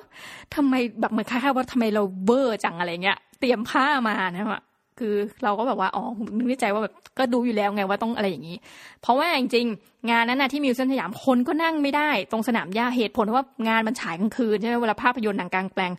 [0.55, 4.63] ทำไมแบบเหมือนคล้ายๆว่าทำไมเราเบอร์จังอะไรเงี้ย เตรียมผ้ามานะ
[4.99, 6.03] คือเราก็แบบว่าอ๋อ
[6.37, 8.57] นึกในใจว่าแบบก็ดูอยู่แล้วไงว่าต้องอะไรอย่างนี้
[9.01, 15.91] เพราะว่าจริงๆ งานนั้นนะที่มิวเซียมสยามคนก็นั่งไม่ได้ ตรงสนามหญ้าเหตุผลเพราะว่างานมันฉายกลางคืนใช่ไหมเวลาภาพยนตร์หนังกลางแปลง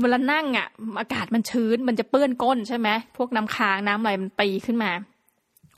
[0.00, 0.66] เวลานั่งอะ
[1.00, 4.90] อากาศมันชื้นมันจะเปื้อนก้นใช่ไหมพวกน้ำค้างน้ำอะไรมันตีขึ้นมา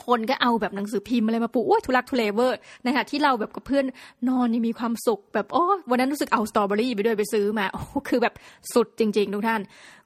[0.06, 3.84] คนก็เอาแบบหนังสือพิมพ์อะไรมาปูโอ้ยทุลักทุเลเวอร์ในขณะที่เราแบบกับเพื่อน
[4.28, 8.34] นอนนี่มีความสุข แบบโอ้วันนั้นรู้สึกเอาสตรอเบอรี่ไปด้วยไปซื้อมาโอ้คือแบบ
[8.74, 9.60] สุดจริง ๆ ทุกท่าน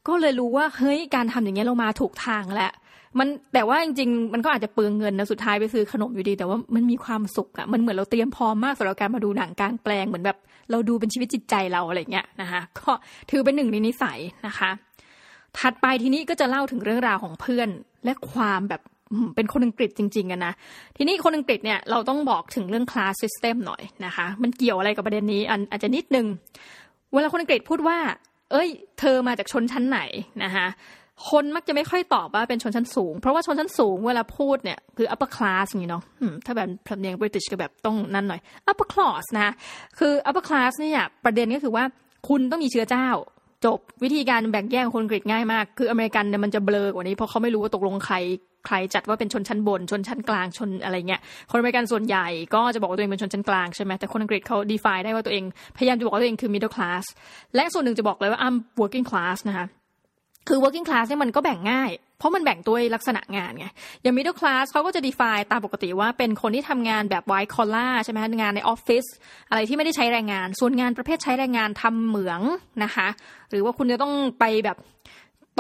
[0.09, 2.73] ก็เลยรู้ว่าเฮ้ยการทำอย่างเงี้ยเรามาถูกทางแล้ว
[3.19, 10.39] มันแต่ว่าจริงๆ มันก็อาจจะเปลืองเงินนะสุดท้ายไปซื้อขนมอยู่ดี แต่ว่ามันมีความสุขอะมันเหมือนเราเตรียมพร้อมมากสำหรับการมาดูหนังกลางแปลงเหมือนแบบ
[10.71, 12.91] เราดูเป็นชีวิตจิตใจเราอะไรเงี้ยนะคะก็
[13.31, 14.71] ถือเป็นหนึ่งในนิสัยนะคะ
[15.59, 17.69] ถัดไปทีนี้ก็จะเล่าถึงเรื่องราวของเพื่อน
[18.05, 18.81] และความแบบ
[19.37, 20.55] เป็นคนอังกฤษจริงๆกันนะ
[20.97, 26.27] ทีนี้คนอังกฤษเนี่ยเราต้องบอกถึงเรื่อง class system หน่อยนะคะ มันเกี่ยวอะไรกับประเด็นนี้อันอาจจะนิดนึง
[27.15, 27.99] เวลาคนอังกฤษพูดว่า
[28.53, 30.01] เอ้ย เธอมาจากชนชั้นไหน
[30.45, 30.67] นะคะ
[31.31, 36.05] คนมักจะไม่ค่อยตอบว่าเป็นชนชั้นสูง เพราะว่าชนชั้นสูงเวลาพูดเนี่ยคือ upper class อย่างนี้เนาะ
[36.47, 39.53] ถ้าแบบพำเนียง British ก็แบบต้องนั่นหน่อย upper class นะ
[39.99, 41.85] คือ upper class เนี่ยประเด็นก็คือว่า
[42.29, 43.09] คุณต้องมีเชื้อเจ้า
[43.65, 48.17] จบวิธีการแบ่งแยกคนอังกฤษง่ายมาก คืออเมริกันเนี่ยมันจะเบลอกว่านี้เพราะเขาไม่รู้ว่าตกลงใคร
[48.67, 51.21] ใครจัดว่าเป็นชนชั้นบน ชนชั้นกลางชนอะไรเงี้ย
[51.51, 55.45] คนอเมริกันส่วนใหญ่ก็จะบอกว่าตัวเองเป็นชนชั้นกลางใช่ไหมแต่คนอังกฤษเขา define ได้ว่าตัวเอง
[55.77, 57.05] พยายามจะบอกว่าตัวเองคือ middle class
[57.55, 59.67] และส่วนหนึ่งจะบอกเลยว่า I'm working class นะคะ
[60.49, 63.67] คือ working class เนี่ยมันก็แบ่งง่าย เพราะมันแบ่งด้วยลักษณะงานไง
[64.03, 69.05] อย่าง middle class เขาก็จะ define ตามปกติว่าเป็นคนที่ทำงานแบบ white collar ใช่ไหมงานในออฟฟิศ
[69.51, 72.41] อะไรที่ไม่ได้ใช้แรงงาน ส่วนงานประเภทใช้แรงงานทำเหมือง
[72.85, 73.09] นะคะ
[73.51, 74.79] หรือว่าคุณจะต้องไปแบบ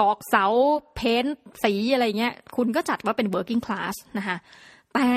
[0.00, 0.46] ตอกเสา
[0.94, 1.24] เพ้น
[1.62, 4.36] สีอะไรเงี้ย คุณก็จัดว่าเป็น working class นะคะ
[4.94, 5.08] แต่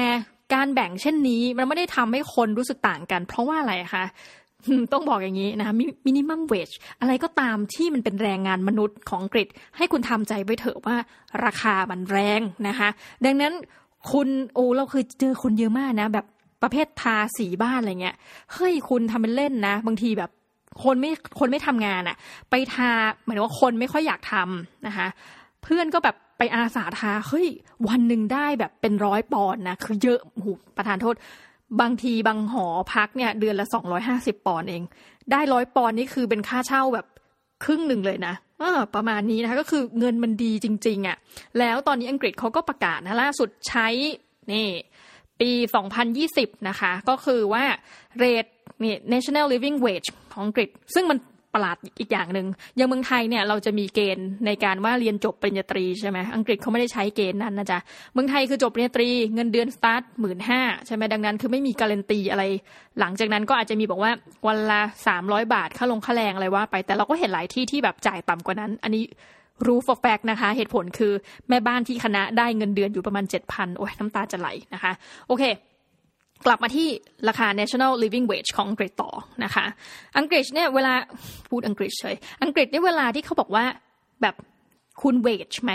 [0.54, 4.06] การแบ่งเช่นนี้มันไม่ได้ทำให้คนรู้สึกต่างกัน เพราะว่าอะไรคะ
[4.94, 5.74] ต้องบอกอย่างนี้นะคะ
[6.06, 6.70] มินิมัมเวจ
[7.02, 9.48] อะไรก็ตามที่มันเป็นแรงงานมนุษย์ของอังกฤษ
[9.78, 10.96] ให้คุณทำใจไว้เถอะว่า
[11.46, 12.90] ราคามันแรงนะคะ
[13.26, 13.54] ดังนั้น
[14.12, 16.26] คุณโอ้เราเคยเจอคนเยอะมากนะ แบบ
[16.64, 18.16] ประเภททาสีบ้านอะไรเงี้ย
[18.54, 20.32] เฮ้ยคุณทำเป็นเล่นนะ บางทีแบบ
[20.84, 22.18] คนไม่คนไม่ทำงานอะ
[22.50, 22.90] ไปทา
[23.24, 25.08] หมายถึงว่าคนไม่ค่อยอยากทำนะคะ
[25.64, 27.48] เพื่อนก็แบบไปอาสาทาเฮ้ย
[27.88, 31.16] วันหนึ่งได้แบบเป็นร้อยปอนด์นะคือเยอะหูประธานโทษ
[31.82, 34.84] บางทีบางหอพักเนี่ย เดือนละสองร้อยห้าสิบปอนเอง
[35.32, 37.06] ได้ร้อยปอนนี่คือเป็นค่าเช่าแบบ
[37.64, 41.18] ครึ่งหนึ่งเลยนะออประมาณนี้นะคะก็คือเงินมันดีจริง ๆอะ่ะ
[41.60, 43.88] แล้วตอนนี้อังกฤษเขาก็ประกาศนะล่าสุดใช้
[44.54, 44.68] นี่
[45.42, 45.52] ปี
[46.10, 47.64] 2020 นะคะ ก็คือว่า
[48.18, 48.46] เรท
[48.84, 51.18] นี่ national living wage ของอังกฤษ ซึ่งมัน
[51.56, 57.80] ประหลาดอีกอย่างหนึ่งอย่างเมืองไทยเนี่ยเราจะมีเกณฑ์ในการว่าเรียนจบปริญญาตรีใช่ไหมอังกฤษเขาไม่ได้ใช้เกณฑ์นั้นนะจ๊ะ
[58.14, 62.44] เมืองไทยคือจบปริญญาตรีเงินเดือนสตาร์ทหมื่นห้าใช่ไหมดังนั้นคือไม่มีการันตีอะไร
[63.00, 64.12] หลังจากนั้นก็อาจจะมีบอกว่า
[64.48, 69.04] วันละสามร้อยบาทค่าลงค่าแรงอะไรว่า ไปแต่เราก็เห็นหลายที่ที่แบบจ่ายต่ำกว่านั้น อันนี้
[69.68, 71.14] รู้ for a fact นะคะ เหตุผลคือ
[71.50, 74.92] แม่บ้านที่คณะได้เงินเดือนอยู่ประมาณเจ็ดพันโอ้ยน้ำตาจะไหลนะคะ
[75.28, 75.44] โอเค
[76.46, 76.88] กลับมาที่
[77.28, 79.12] ราคา national living wage ของอังกฤษต่อ
[79.44, 79.66] นะคะ
[80.18, 80.94] อังกฤษเนี่ยเวลา
[81.50, 83.66] พูดอังกฤษเฉย อังกฤษเนี่ยเวลาที่เขาบอกว่า
[84.22, 84.36] แบบ
[85.02, 85.72] คุณ wage ไหม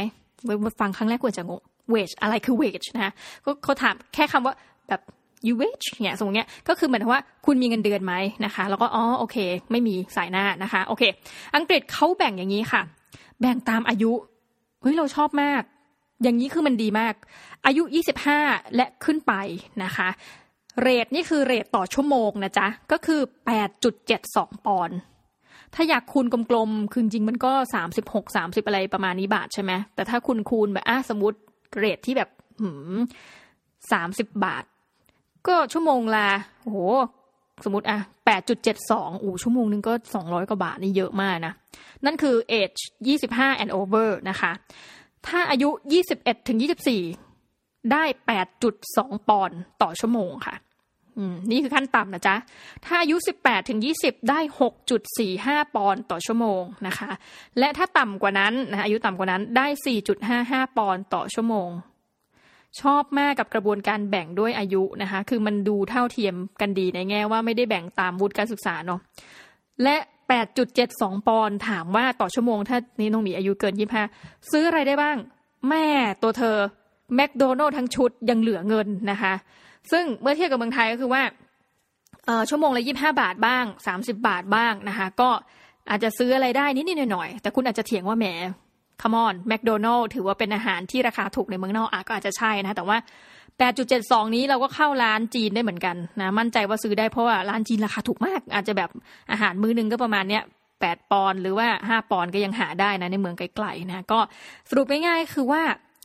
[0.80, 1.60] ฟังครั้งแรกควรจะงง
[1.94, 3.12] wage อะไรคือ wage นะ
[3.44, 4.54] ก็เขาถามแค่คำว่า
[4.88, 5.00] แบบ
[5.46, 9.36] you wage เนี่ยสมมติเนี้ยก็คือเหมือนว่าคุณมีเงินเดือนไหมนะคะ แล้วก็อ๋อโอเค
[9.70, 11.02] ไม่มีสายหน้านะคะโอเค
[11.56, 12.82] อังกฤษเขาแบ่งอย่างนี้ค่ะ
[13.40, 14.12] แบ่งตามอายุ
[14.80, 15.62] เฮ้ยเราชอบมาก
[16.22, 17.14] อย่างนี้คือมันดีมาก
[17.66, 17.82] อายุ
[18.30, 19.32] 25 และขึ้นไป
[19.84, 20.08] นะคะ
[20.80, 23.20] เรทนี่คือเรทต่อชั่วโมงนะจ๊ะ ก็คือ
[23.92, 24.98] 8.72 ปอนด์
[25.74, 27.52] ถ้าอยากคูณกลมๆ คือจริงมันก็
[27.94, 31.38] 36 30 อะไรประมาณนี้บาทใช่ไหมแต่ถ้าคุณคูณแบบอะสมมติ
[31.76, 32.28] เรทที่แบบ
[32.60, 32.98] หืม
[33.92, 34.64] สามสิบบาท
[35.48, 36.28] ก็ชั่วโมงละ
[36.62, 36.78] โอ้โห
[37.64, 37.98] สมมติอะ
[38.60, 41.52] 8.72อู้ชั่วโมงนึงก็200กว่าบาทนี่เยอะมากนะ
[42.04, 42.80] นั่นคือ age
[43.20, 44.52] 25 and over นะคะ
[45.26, 45.68] ถ้าอายุ
[46.08, 47.29] 21ถึง24
[47.92, 48.04] ได้
[48.66, 50.56] 8.2ปอนด์ต่อชั่วโมงค่ะ
[51.50, 52.34] นี่คือขั้นต่ำนะจ๊ะ
[52.84, 54.40] ถ้าอายุ 18 ถึง 20 ได้
[55.06, 57.10] 6.45 ปอนด์ต่อชั่วโมงนะคะ
[57.58, 59.66] และถ้าต่ำกว่านั้นนะอายุต่ำกว่านั้นได้
[60.22, 61.70] 4.55 ปอนด์ต่อชั่วโมง
[62.80, 69.00] ชอบมากกับกระบวนการแบ่งด้วยอายุนะคะ คือมันดูเท่าเทียมกันดีในแง่ว่าไม่ได้แบ่งตามวุฒิการศึกษาเนาะ
[69.82, 69.96] และ
[70.62, 73.74] 8.72 ปอนด์ถามว่าต่อชั่วโมง ถ้านี่น้องมีอายุเกิน
[74.12, 75.16] 25 ซื้ออะไรได้บ้าง
[75.68, 75.86] แม่
[76.22, 76.56] ตัวเธอ
[77.16, 79.34] แมคโดนัลล์ทั้งชุดยังเหลือเงินนะคะ
[79.92, 81.22] ซึ่งเมื่อเทียบกับเมืองไทยก็คือว่า
[82.48, 85.30] ชั่วโมงละยี่ห้าบาทบ้างสามสิบาทบ้างนะคะ ก็
[85.90, 88.26] อาจจะซื้ออะไรได้นิดๆหน่อยๆแต่คุณอาจจะเถียงว่าแหม
[89.02, 92.96] คามอนแมคโดนัลล์ถือว่าเป็นอาหารที่ราคาถูกในเมืองนอกอะก็อาจจะใช่นะแต่ว่า
[93.66, 98.90] 8.72 นี้เราก็เข้าร้านจีนได้เหมือนกันนะมั่นใจว่าซื้อได้เพราะว่าร้านจีนราคาถูกมาก อาจจะแบบ
[99.30, 100.42] อาหารมื้อนึงก็ประมาณเนี้ย
[100.76, 104.20] 8ปอนหรือว่า 5 ปอนก็ยังหาได้นะในเมืองไกลๆนะก็
[104.70, 105.62] สรุปง่ายๆคือว่า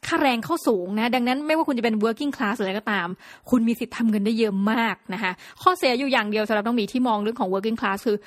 [0.08, 3.08] ค่าแรงเข้าสูงนะ ดังนั้นไม่ว่าคุณจะเป็น working class อะไรก็ตาม
[3.50, 8.18] คุณมีสิทธิ์ทำเงินได้เยอะมากนะคะ ข้อเสียอยู่อย่างเดียวสำหรับต้องมีที่มองเรื่องของ working class คือ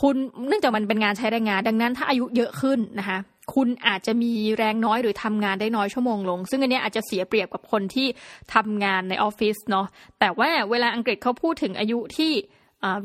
[0.00, 0.16] คุณ
[0.48, 3.18] เนื่องจากมันเป็นงานใช้แรงงาน ดังนั้นถ้าอายุเยอะขึ้นนะคะ
[3.54, 8.06] คุณอาจจะมีแรงน้อยหรือทำงานได้น้อยชั่วโมงลง ซึ่งอันนี้อาจจะเสียเปรียบกับคนที่
[8.54, 9.86] ทำงานในออฟฟิศเนาะ
[10.20, 12.32] แต่ว่าเวลาอังกฤษเขาพูดถึงอายุที่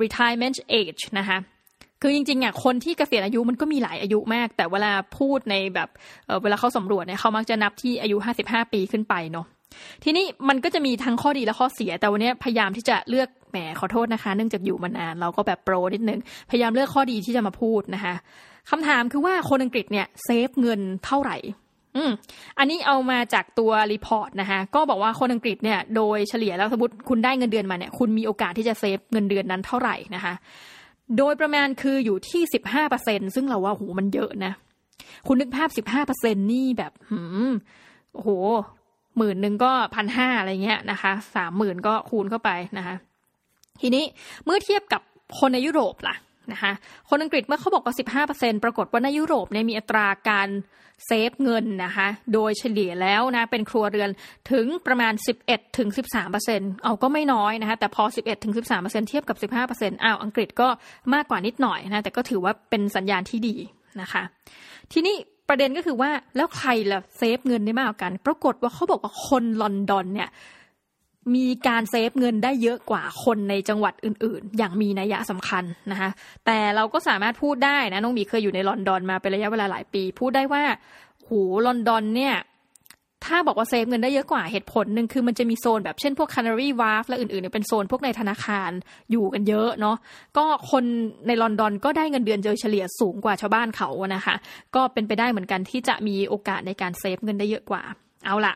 [0.04, 1.38] retirement age นะคะ
[2.02, 5.90] คือจริงๆอะคนที่เกษียณอายุมันก็มีหลายอายุมาก แต่เวลาพูดในแบบ
[6.28, 9.46] เเวลาเขาสำรวจเนี่ยเขามักจะนับที่อายุ55ปีขึ้นไปเนาะ
[10.04, 18.14] ทีนี้มันก็จะมีทั้งข้อดีและข้อเสีย แต่วันนี้พยายามที่จะเลือกแหมขอโทษนะคะ เนื่องจากอยู่มานานเราก็แบบโปรนิดนึงพยายามเลือกข้อดีที่จะมาพูดนะคะ
[18.70, 21.38] คำถามคือว่าคนอังกฤษเนี่ยเซฟเงินเท่าไหร่
[21.96, 22.12] อืม
[22.60, 30.34] อันนี้เอามาจากตัว report นะคะก็บอกว่าคนอังกฤษเนี่ยโดยเฉลี่ยแล้วสมมติคุณได้เงินเดือนมาเนี่ยคุณมีโอกาสที่จะ save เงินเดือนนั้นเท่าไหร่นะคะ
[31.18, 34.54] โดยประมาณคืออยู่ที่สิบห้าเปอร์เซ็นซึ่งเราว่าโหมันเยอะนะ
[35.28, 37.50] คุณนึกภาพสิบห้าเปอร์เซ็นนี่แบบหืม
[38.14, 38.30] โอ้โห
[39.18, 42.96] หมื่นหนึ่งก็พันห้าอะไรเงี้ยนะคะสามหมื่นก็คูณเข้าไปนะคะ
[43.82, 44.06] ทีนี้
[44.46, 45.02] เมื่อเทียบกับ
[45.40, 46.16] คนในยุโรปล่ะ
[46.52, 46.72] นะคะ
[47.10, 50.50] คนอังกฤษเมื่อเขาบอกว่า 15%ปรากฏว่าในยุโรปเนี่ยมีอัตราการ
[51.06, 54.10] save เงินนะคะโดยเฉลี่ยแล้วนะเป็นครัวเรือน
[54.52, 55.14] ถึงประมาณ
[55.46, 55.90] 11ถึง
[56.36, 59.38] 13%เอาก็ไม่น้อยนะคะแต่พอ 11ถึง13%เทียบกับ
[59.72, 60.68] 15%อ้าวอังกฤษก็
[61.14, 63.56] มากกว่านิดหน่อยนะแต่ก็ถือว่าเป็นสัญญาณที่ดี
[64.02, 64.24] นะคะ
[64.94, 65.16] ทีนี้
[65.50, 70.30] ประเด็นก็คือว่าแล้วใครล่ะ save เงินได้มากกว่ากัน ปรากฏว่าเขาบอกว่าคนลอนดอนเนี่ย
[71.36, 76.10] มีการ save เงินได้เยอะกว่าคนในจังหวัดอื่น ๆ อย่างมีนัยสำคัญนะคะ
[76.46, 80.64] แต่เราก็สามารถพูดได้นะน้องมีเคยอยู่ในลอนดอนมาเป็นระยะเวลาหลายปี พูดได้ว่า
[81.28, 82.36] หูลอนดอนเนี่ย
[83.26, 88.72] ถ้าบอกว่า save เงินได้เยอะกว่าเหตุผลหนึ่งคือมันจะมีโซนแบบเช่นพวก Canary Wharf และอื่นๆเนี่ยเป็นโซนพวกในธนาคาร
[89.12, 89.98] อยู่กันเยอะเนาะ
[90.38, 90.84] ก็คน
[91.28, 94.36] ในลอนดอนก็ได้เงินเดือนโดยเฉลี่ยสูงกว่าชาวบ้านเขานะคะ
[94.76, 97.82] ก็เป็นไปได้เหมือนกันที่จะมีโอกาสในการ save เงินได้เยอะกว่า
[98.26, 98.54] เอาละ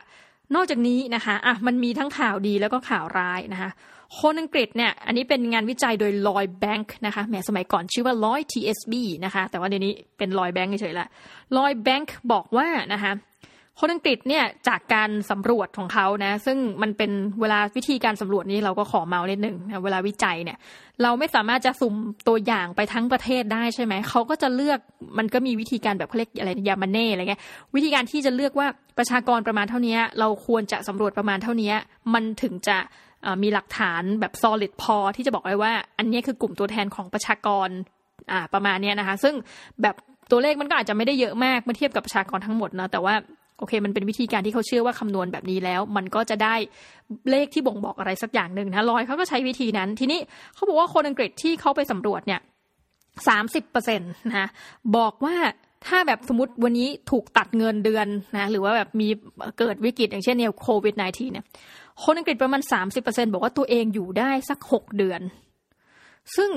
[0.55, 3.69] นอกจากนี้นะคะอะมันมีทั้งข่าวดีแล้วก็ข่าวร้ายนะคะ
[4.19, 8.93] คนอังกฤษเนี่ยอันนี้เป็นงานวิจัยโดยลอยแบงค์นะคะแหมสมัยก่อนชื่อว่าลอย TSB
[9.25, 11.07] นะคะแต่ว่าเดี๋ยวนี้เป็นลอยแบงค์เฉยๆละ
[11.57, 13.11] ลอยแบงค์บอกว่านะคะ
[13.79, 20.57] คนอังกฤษเนี่ยจากการสำรวจของเขานะ ซึ่งมันเป็นเวลาวิธีการสำรวจนี้เราก็ขอเมาเล่นหนึ่งนะเวลาวิจัยเนี่ย
[21.01, 21.95] เราไม่สามารถจะสุ่ม
[22.27, 24.79] ตัวอย่างไปทั้งประเทศได้ใช่ไหมเขาก็จะเลือก
[25.17, 27.41] มันก็มีวิธีการแบบเขาเรียกอะไรยามาเน่อะไรเงี้ย
[27.75, 31.73] วิธีการที่จะเลือกว่าประชากรประมาณเท่านี้ เราควรจะสำรวจประมาณเท่านี้
[32.13, 32.77] มันถึงจะ
[33.43, 37.69] มีหลักฐานแบบ solid พอที่จะบอกไว้ว่า อันนี้คือกลุ่มตัวแทนของประชากร
[38.53, 39.33] ประมาณนี้นะคะ ซึ่ง
[39.81, 39.95] แบบ
[40.31, 43.15] ตัวเลขมันก็อาจจะไม่ได้เยอะมากเมื่อเทียบกับประชากรทั้งหมดนะแต่ว่า
[43.61, 46.55] โอเค มันเป็นวิธีการที่เขาเชื่อว่าคำนวณแบบนี้แล้ว มันก็จะได้
[47.31, 50.19] เลขที่บ่งบอกอะไรสักอย่างหนึ่งนะลอยเขาก็ใช้วิธีนั้น ทีนี้
[50.53, 52.39] เขาบอกว่าคนอังกฤษที่เขาไปสำรวจเนี่ย
[53.27, 54.47] สามสิบเปอร์เซ็นต์นะ
[54.97, 55.35] บอกว่า
[55.87, 59.07] ถ้าแบบสมมติวันนี้ถูกตัดเงินเดือนนะหรือว่าแบบมี
[59.59, 61.45] เกิดวิกฤตอย่างเช่นเนี่ยโควิด -19 เนี่ย
[62.03, 65.21] คนอังกฤษประมาณสามสิบเปอร์เซ็นบอกว่าตัวเองอยู่ได้สักหกเดือน
[66.35, 66.49] ซึ่ง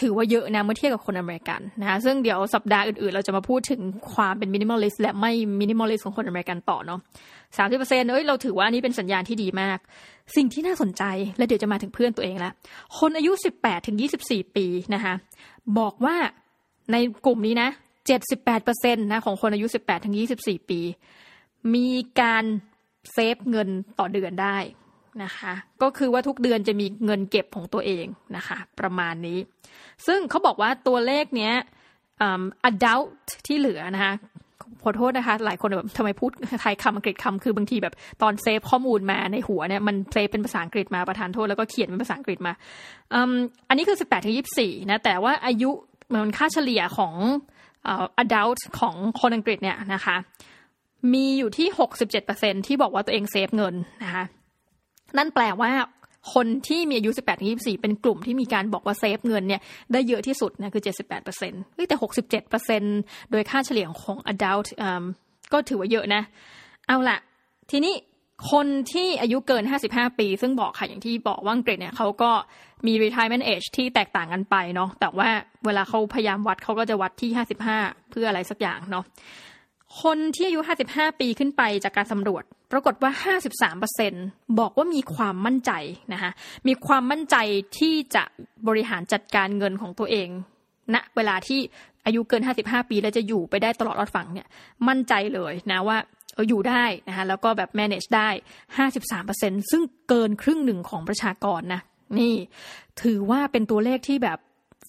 [0.00, 3.80] ถือว่าเยอะนะเมื่อเทียบกับคนอเมริกันนะคะซึ่งเดี๋ยวสัปดาห์อื่นๆ เราจะมาพูดถึง
[4.12, 7.00] ความเป็น minimalist และไม่ minimalist ของคนอเมริกันต่อเนาะ
[7.56, 9.78] สามสิบเปอร์เซ็นต์เอ้ยเราถือว่านี่เป็นสัญญาณที่ดีมาก
[10.36, 11.02] สิ่งที่น่าสนใจ
[11.38, 12.52] และเดี๋ยวจะมาถึงเพื่อนตัวเองละ
[12.98, 15.14] คนอายุสิบแปดถึงยี่สิบสี่ปีนะคะ
[15.78, 16.16] บอกว่า
[16.92, 17.68] ในกลุ่มนี้นะ
[18.06, 20.80] เจ็ดสิบแปดเปอร์เซ็นต์นะของคนอายุสิบแปดถึงยี่สิบสี่ปี
[21.74, 21.88] มี
[22.20, 22.44] การ
[23.12, 24.56] save เงินต่อเดือนได้
[25.24, 25.52] นะคะ
[25.82, 29.38] ก็คือว่าทุกเดือนจะมีเงินเก็บของตัวเองนะคะ ประมาณนี้
[30.06, 31.54] ซึ่งเขาบอกว่าตัวเลขเนี้ย
[32.70, 34.14] adult ที่เหลือนะคะ
[34.82, 42.52] ขอโทษนะคะ หลายคนแบบทำไมพูดไทยคำอังกฤษคำคือบางทีแบบตอน save ข้อมูลมาในหัวเนี่ยมัน save เป็นภาษาอังกฤษมาประทานโทษแล้วก็เขียนเป็นภาษาอังกฤษมา
[43.68, 45.70] อันนี้คือ 18ถึง24 นะ แต่ว่าอายุ
[46.12, 47.14] มันค่าเฉลี่ยของ
[48.22, 50.16] adult ของคนอังกฤษเนี่ยนะคะ
[51.12, 51.68] มีอยู่ที่
[52.18, 53.74] 67%ที่บอกว่าตัวเองเซฟเงิน
[54.04, 54.24] นะคะ
[55.16, 55.72] นั่นแปลว่า
[56.34, 59.60] คนที่มีอายุ 18ถึง24 เป็นกลุ่มที่มีการบอกว่าเซฟเงินเนี่ย
[59.92, 61.96] ได้เยอะที่สุดนะคือ 78%เฮ้ยแต่
[62.84, 64.68] 67%โดยค่าเฉลี่ยของ adult
[65.52, 66.22] ก็ถือว่าเยอะนะ
[66.86, 67.18] เอาละ
[67.70, 67.94] ทีนี้
[68.52, 72.30] คนที่อายุเกิน 55 ปี ซึ่งบอกค่ะอย่างที่บอกว่าอังกฤษเนี่ยเขาก็
[72.86, 75.28] มี retirement age ที่แตกต่างกันไปเนาะแต่ว่า
[75.66, 77.30] เวลาเขาพยายามวัดเขาก็จะวัดที่
[77.70, 79.04] 55 เพื่ออะไรสักอย่างเนาะ
[80.02, 83.34] คนที่อายุ 55 ปีขึ้นไปจากการสำรวจ ปรากฏว่า
[84.00, 85.72] 53%บอกว่ามีความมั่นใจ
[86.12, 86.30] นะคะ
[86.66, 87.36] มีความมั่นใจ
[87.78, 88.22] ที่จะ
[88.68, 90.28] บริหารจัดการเงินของตัวเอง
[90.94, 91.60] ณนะเวลาที่
[92.06, 94.46] อายุเกิน 55 ปีแล้วจะอยู่ไปได้ตลอดรอดฝั่งเนี่ย
[94.88, 95.98] มั่นใจเลยนะว่า
[96.34, 98.28] เอออยู่ได้นะคะแล้วก็แบบ manage ได้
[99.00, 101.80] 53%ซึ่งเกินครึ่งหนึ่งของประชากรนะ
[102.18, 102.34] นี่
[103.02, 104.38] ถือว่าเป็นตัวเลขที่แบบ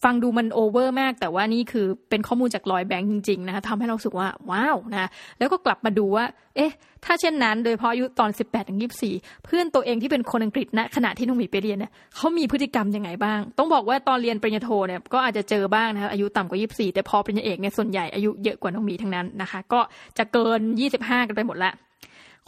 [0.04, 6.72] ฟังดูมันโอเวอร์มาก แต่ว่านี่คือเป็นข้อมูลจากลอยแบงก์จริงๆนะคะทำให้เราสึกว่าว้าวนะแล้วก็กลับมาดูว่า เอ๊ะ
[7.06, 8.80] ถ้าเช่นนั้น โดยเพราะอายุตอน 18ถึง
[9.12, 19.80] 24 เพื่อนตัวเองที่เป็นคนอังกฤษณขณะที่น้องหมีไปเรียนเนี่ยเขามีพฤติกรรมยังไงบ้าง ต้องบอกว่าตอนเรียนปริญญาโทเนี่ยก็อาจจะเจอบ้างนะคะอายุต่ำกว่า 24 แต่พอปริญญาเอกเนี่ยส่วนใหญ่อายุเยอะกว่าน้องหมีทั้งนั้นนะคะ ก็
[20.18, 20.60] จะเกิน
[20.94, 21.72] 25 กันไปหมดละ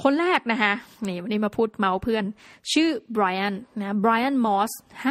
[0.04, 0.74] คนแรกนะคะ
[1.08, 2.24] นี่วันนี้มาพูดเมาเพื่อน
[2.74, 5.08] ชื่อไบรอันนะไบรอันมอสไฮ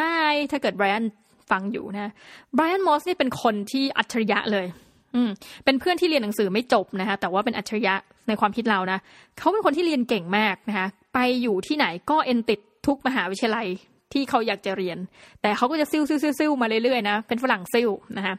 [0.50, 1.04] ถ้าเกิดไบรอัน
[1.50, 2.12] ฟังอยู่นะ
[2.54, 4.66] ไบรอันมอสนี่เป็นคนที่อัจฉริยะเลย
[5.14, 5.30] อืม
[5.64, 7.94] เป็นเพื่อนที่เรียนหนังสือไม่จบนะคะแต่ว่าเป็นอัจฉริยะ
[8.28, 8.98] ในความคิดเรานะ
[9.38, 13.68] เขาเป็นคนที่เรียนเก่งมากนะคะไปอยู่ที่ไหนก็เอ็นติดทุกมหาวิทยาลัย
[14.14, 14.98] ที่เขาอยากจะเรียน
[15.42, 18.34] แต่เขาก็จะซิ่วซิ่วซิ่วมาเรื่อยๆนะ เป็นฝรั่งซิ่วนะคะ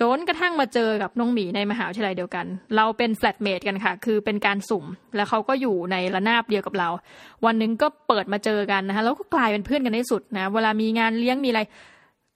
[0.00, 2.46] จนกระทั่งมาเจอกับน้องหมีในมหาวิทยาลัยเดียวกัน
[2.76, 4.84] เราเป็นแฟลตเมทกันค่ะ คือเป็นการสุ่ม
[5.16, 6.88] แล้วเขาก็อยู่ในระนาบเดียวกับเรา
[7.44, 11.60] วันหนึ่งก็เปิดมาเจอกันนะคะแล้วก็กลายเป็นเพื่อนกันในสุดนะ เวลามีงานเลี้ยงมีอะไร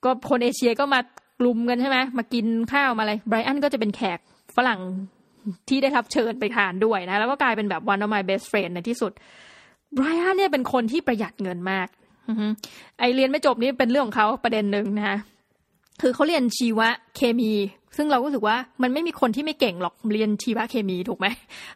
[0.07, 0.99] ก็คนเอเชียก็มา
[1.39, 4.19] กลุ่มกันใช่ไหมมากินข้าวมาอะไรไบรอันก็จะเป็นแขก
[4.55, 4.79] ฝรั่ง
[5.69, 9.11] ที่ได้รับเชิญไปทานด้วยนะ แล้วก็กลายเป็นแบบ one of my best friend ในที่สุด
[9.93, 11.87] ไบรอันเนี่ยเป็นคนที่ประหยัดเงินมาก
[12.99, 15.17] ไอเรียนไม่จบนี่เป็นเรื่องของเขาประเด็นหนึ่งนะคะ
[16.01, 17.51] คือเขาเรียนชีวะเคมี
[17.97, 21.27] ซึ่งเราก็รู้สึกว่ามันไม่มีคนที่ไม่เก่งหรอกเรียนชีวเคมีถูกไหม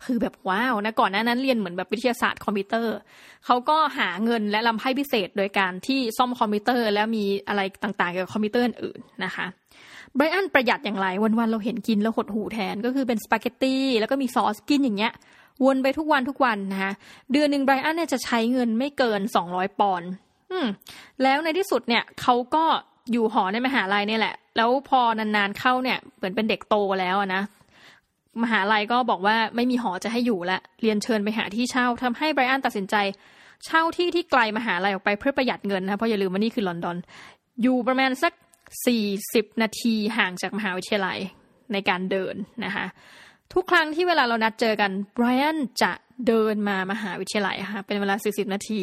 [0.06, 2.96] คือแบบว้าวนะก่อนหน้านั้นเรียนเหมือนแบบวิทยาศาสตร์คอมพิวเตอร์
[3.46, 9.46] เขาก็หาเงินและลำไพ่พิเศษ โดยการที่ซ่อมคอมพิวเตอร์ แล้วมีอะไรต่างๆเกี่ยวกับคอมพิวเตอร์อื่นนะคะ
[10.16, 15.14] ไบรอันประหยัดอย่างไรวันๆเราเห็นกินแล้วหดหู่แทนก็คือเป็นสปาเกตตี้แล้วก็มีซอสกินอย่างเงี้ย
[15.66, 16.94] วนไปทุกวันทุกวันนะคะ
[17.32, 20.10] เดือนหนึ่งไบรอันเนี่ยจะใช้เงินไม่เกินสองร้อยปอนด์
[21.24, 22.66] แล้วในที่สุดเนี่ยเขาก็
[23.12, 27.44] อยู่หอในมหาลัยนี่แหละ แล้วพอนานๆเข้าเนี่ย เหมือนเป็นเด็กโตแล้วนะ
[28.44, 32.96] มหาลัยก็บอกว่าไม่มีหอจะให้อยู่ละเรียนเชิญไปหาที่เช่าทำให้ไบรอันตัดสินใจ
[33.66, 36.98] เช่าที่ที่ไกลมหาลัยออกไปเพื่อประหยัดเงินนะเพราะอย่าลืมว่านี่คือลอนดอน
[37.62, 38.34] อยู่ประมาณสัก
[38.86, 41.20] สี่สิบนาทีห่างจากมหาวิทยาลัย
[41.74, 42.36] ในการเดิน
[42.66, 42.86] นะคะ
[43.54, 45.92] ทุกครั้งที่เวลาเรานัดเจอกันไบรอันจะ
[46.28, 48.82] เดินมามหาวิทยาลัยค่ะเป็นเวลาสี่สิบนาที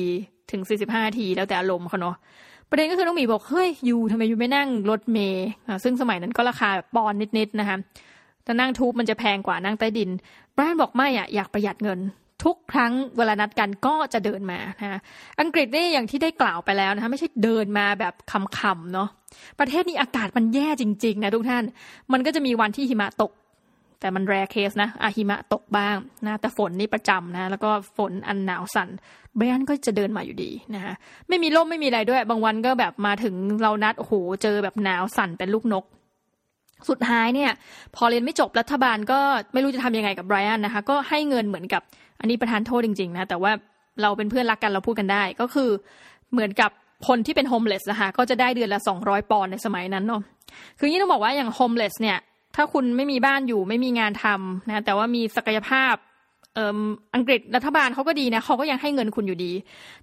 [0.50, 2.16] ถึงสี่สิบห้านาทีแล้วแต่อารมณ์เขาเนาะ
[2.70, 5.48] ประเด็นก็คือน้องหมีบอกเฮ้ยยูทำไมยูไม่นั่งรถเมย์
[5.85, 7.76] ซึ่งสมัยนั้นก็ราคาปอนนิดๆนะคะ
[8.44, 10.11] แต่นั่งทูบมันจะแพงกว่านั่งใต้ดิน
[10.54, 12.00] ไบรอันบอกไม่อะอยากประหยัดเงิน
[12.44, 15.00] ทุกครั้งเวลานัดกันก็จะเดินมานะ
[15.40, 18.14] อังกฤษนี่อย่างที่ได้กล่าวไปแล้วนะคะไม่ใช่เดินมาแบบ
[18.59, 19.09] คำๆเนาะ
[19.61, 21.64] ประเทศนี้อากาศมันแย่จริง ๆ นะทุกท่าน
[22.12, 23.33] มันก็จะมีวันที่หิมะตก
[24.01, 28.89] แต่มันแรเคสนะอาหิมะตกบ้างนะแต่ฝนนี่ประจำนะ แล้วก็ฝนอันหนาวสั่น
[29.37, 30.95] เบรอันก็จะเดินมาอยู่ดีนะคะ
[31.29, 35.85] ไม่มีร่มไม่มีอะไรด้วย บางวันก็แบบมาถึงเรานัดโอ้โหเจอแบบหนาวสั่นเป็นลูกนก
[36.89, 37.51] สุดท้ายเนี่ย
[37.97, 39.19] พอเรียนไม่จบรัฐบาลก็
[39.53, 41.83] ไม่รู้จะทำยังไงกับไบรอันนะคะ ก็ให้เงินเหมือนกับ
[42.21, 43.53] อันนี้ประธานโทษจริงๆนะแต่ว่า
[44.03, 45.71] เราเป็นเพื่อนรักกันเราพูดกันได้ก็คือ
[46.33, 46.71] เหมือนกับ
[47.09, 50.23] คนที่เป็น homeless นะคะก็จะได้เดือนละสองร้อยปอนด์ในสมัยนั้นเนาะ
[50.79, 52.19] คือยี่ต้องบอกว่าอย่าง homeless เนี่ย
[52.59, 55.94] ถ้าคุณไม่มีบ้านอยู่ไม่มีงานทำนะแต่ว่ามีศักยภาพ
[57.14, 59.53] อังกฤษรัฐบาลเขาก็ดีนะเขาก็ยังให้เงินคุณอยู่ดี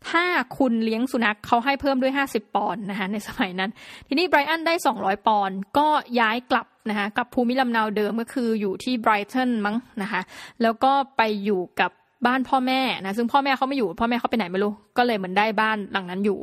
[0.09, 0.23] ถ้า
[0.57, 3.71] คุณเลี้ยงสุนัขเขาให้เพิ่มด้วย 50 ปอนด์นะคะในสมัยนั้น
[4.07, 5.87] ทีนี้ไบรอันได้ 200 ปอนด์ก็
[6.19, 10.21] ย้ายกลับนะคะกับภูมิลำเนาเดิมก็คืออยู่ที่ไบรตันมั้งนะคะ
[10.61, 11.91] แล้วก็ไปอยู่กับ
[12.25, 16.39] บ้านพ่อแม่นะซึ่งพ่อแม่เขาไม่อยู่ พ่อแม่เขาไปไหนไม่รู้ ก็เลยเหมือนได้บ้านหลังนั้นอยู่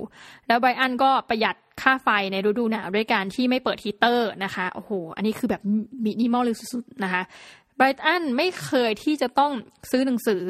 [0.46, 5.62] แล้วไบรอันก็ประหยัดค่าไฟในฤดูหนาวด้วยการที่ไม่เปิดฮีเตอร์นะคะโอ้โหอันนี้คือแบบ
[6.04, 7.22] มินิมอลเลยสุดๆนะคะ
[7.76, 9.52] ไบรอันไม่เคยที่จะต้อง
[9.90, 10.42] ซื้อหนังสือ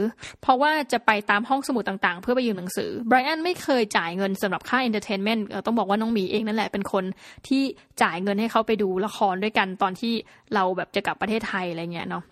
[0.42, 7.04] เพราะว่าจะไปตามห้องสมุดต่างๆ เพื่อไปยืมหนังสือไบรอันไม่เคยจ่ายเงินสำหรับค่า entertainment ต้องบอกว่าน้องหมีเองนั่นแหละเป็นคน
[7.48, 7.62] ที่
[8.02, 10.12] จ่ายเงินให้เขาไปดูละครด้วยกันตอนที่
[10.54, 12.24] เราแบบจะกลับประเทศไทยอะไรเงี้ยเนาะ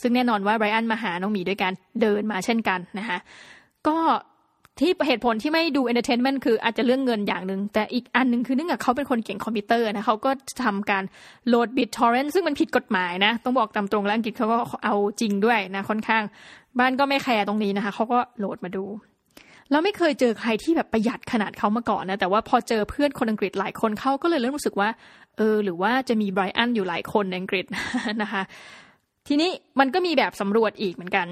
[0.00, 3.18] ซึ่งแน่นอนว่าไบรอันมาหาน้องหมีด้วยการเดินมาเช่นกันนะคะ
[3.88, 3.96] ก็
[4.80, 10.30] ที่เหตุผลที่ไม่ดู entertainment คืออาจจะเรื่องเงินอย่างหนึ่งแต่อีกอันหนึ่งคือเนื่องจากเขาเป็นคนเก่งคอมพิวเตอร์นะเขาก็
[10.64, 11.04] ทำการ
[11.48, 16.22] โหลด BitTorrent ซึ่งมันผิดกฎหมายนะ ต้องบอกตามตรงแล้วอังกฤษเขาก็เอาจริงด้วยนะค่อนข้าง
[16.78, 18.84] ไบรอันก็ไม่แคร์ตรงนี้นะคะเขาก็โหลดมาดู
[19.70, 24.88] แล้วไม่เคยเจอใครที่แบบประหยัดขนาดเขามาก่อนนะแต่ว่าพอเจอเพื่อนคนอังกฤษหลายคนเขาก็เลยเริ่มรู้สึกว่า
[25.36, 27.64] เออ หรือว่าจะมีไบรอันอยู่หลายคนในอังกฤษ
[28.22, 28.42] นะคะ
[29.28, 31.26] ทีนี้มันก็มีแบบสำรวจอีกเหมือนกัน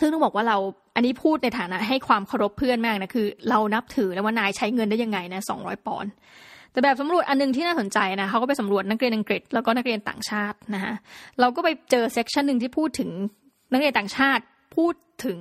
[0.00, 0.58] ซึ่งต้องบอกว่าเรา
[0.94, 6.12] อันนี้พูดในฐานะให้ความเคารพเพื่อนมากนะคือ เรานับถือแล้วว่านายใช้เงินได้ยังไงนะสองร้อยปอนด์
[6.72, 10.92] แต่แบบสำรวจอันนึงที่น่าสนใจนะเขาก็ไปสำรวจนักเรียนอังกฤษแล้วก็นักเรียนต่างชาตินะคะ
[11.40, 13.10] เราก็ไปเจอเซกชันหนึ่งที่พูดถึง
[13.72, 14.42] นักเรียนต่างชาติ
[14.76, 15.38] พูดถึง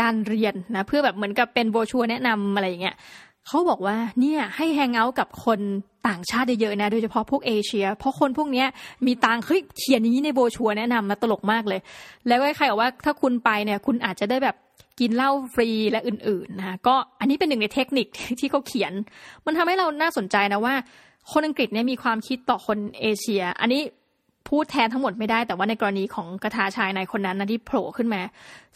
[0.00, 2.96] การเรียนนะเพื่อแบบเหมือนกับเป็นโบชัวแนะนำอะไรอย่างเงี้ย
[3.48, 5.60] เขาบอกว่าเนี่ยให้แฮงเอาท์กับคน
[6.08, 8.64] ต่างชาติเยอะๆนะ โดยเฉพาะพวกเอเชีย เพราะคนพวกนี้
[9.06, 11.80] มีตังเฮ้ยเขียนนี้ในโบชัวแนะนำมาตลกมากเลย
[12.26, 14.56] แล้วก็ใครบอกว่าถ้าคุณไปเนี่ยคุณอาจจะได้แบบ
[15.00, 18.06] กินเหล้าฟรีและอื่นๆนะก็อันนี้เป็นหนึ่งในเทคนิค
[18.40, 18.92] ที่เขาเขียน
[19.46, 20.74] มันทำให้เราน่าสนใจนะว่า
[21.32, 23.82] คนอังกฤษเนี่ยมีความคิดต่อคนเอเชีย อันนี้
[24.48, 28.20] พูดแทนทั้งหมดไม่ได้แต่ว่าในกรณีของกระทาชายในคนนั้นนะที่โผล่ขึ้นมา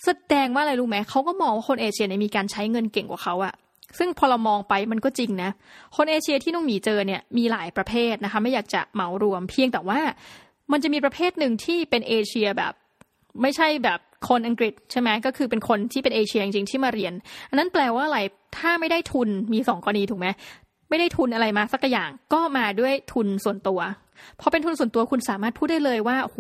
[0.05, 3.55] แสดงว่าอะไรรู้ไหมเขาก็มองว่าคนเอเชียเนี่ยมีการใช้เงินเก่งกว่าเขาอะ
[3.98, 5.51] ซึ่งพอเรามองไปมันก็จริงนะ
[5.96, 10.01] คนเอเชียที่น้องหมีเจอเนี่ยมีหลายประเภทนะคะ ไม่อยากจะเหมารวมเพียงแต่ว่า
[10.72, 12.72] มันจะมีประเภทหนึ่งที่เป็นเอเชียแบบ
[13.42, 17.12] ไม่ใช่แบบคนอังกฤษใช่ไหมก็คือเป็นคนที่เป็นเอเชียจริงๆที่มาเรียน
[17.48, 18.18] อันนั้นแปลว่าอะไร
[18.59, 20.27] ถ้าไม่ได้ทุนมีสองกรณีถูกไหม
[20.88, 23.81] ไม่ได้ทุนอะไรมาสักอย่าง ก็มาด้วยทุนส่วนตัว
[24.40, 26.38] พอเป็นทุนส่วนตัวคุณสามารถพูดได้เลยว่าโห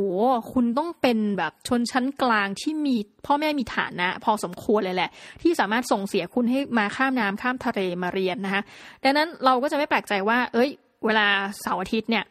[0.52, 5.10] คุณต้องเป็นแบบชนชั้นกลางที่มีพ่อแม่มีฐานะ พอสมควรเลยแหละ
[5.42, 8.62] ที่สามารถส่งเสียคุณให้มาข้ามน้ำข้ามทะเลมาเรียนนะคะ
[9.04, 10.70] ดังนั้นเราก็จะไม่แปลกใจว่า เอ้ย
[11.06, 11.26] เวลา
[11.60, 12.24] เสาร์อาทิตย์เนี่ย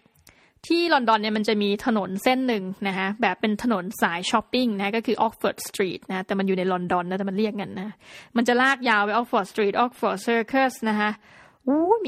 [0.68, 7.90] ที่ลอนดอนเนี่ยมันจะมีถนนเส้นหนึ่งนะคะแบบเป็นถนนสายช้อปปิ้งนะก็คือ Oxford Street นะแต่มันอยู่ในลอนดอนนะแต่มันเรียกกันนะ
[8.38, 11.12] มันจะลากยาวไป Oxford Street Oxford Circus นะคะ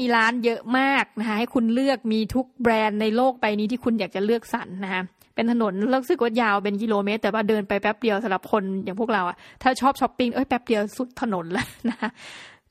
[0.04, 5.02] ีร้านเยอะมากนะคะให้คุณเลือกมีทุกแบรนด์ในโลกใบนี้ที่คุณอยากจะเลือกสรรนะคะ
[5.34, 12.10] เป็นถนนเลือกซึกว่ายาวเป็นกิโลเมตร แต่ว่าเดินไปแป๊บเดียวสำหรับคนอย่างพวกเราอะถ้าชอบช้อปปิ้งเอ้ยแป๊บเดียวสุดถนนแล้วนะคะ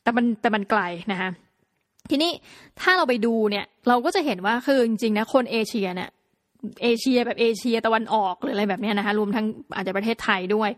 [0.04, 1.30] แต่มันแต่มันไกลนะคะ
[2.10, 2.32] ทีนี้
[2.82, 6.10] ถ้าเราไปดูเนี่ยเราก็จะเห็นว่าคือจริงๆนะคนเอเชียเนี่ย
[6.84, 10.70] เอเชียแบบเอเชียตะวันออกหรืออะไรแบบนี้นะคะรวมทั้งอาจจะประเทศไทยด้วย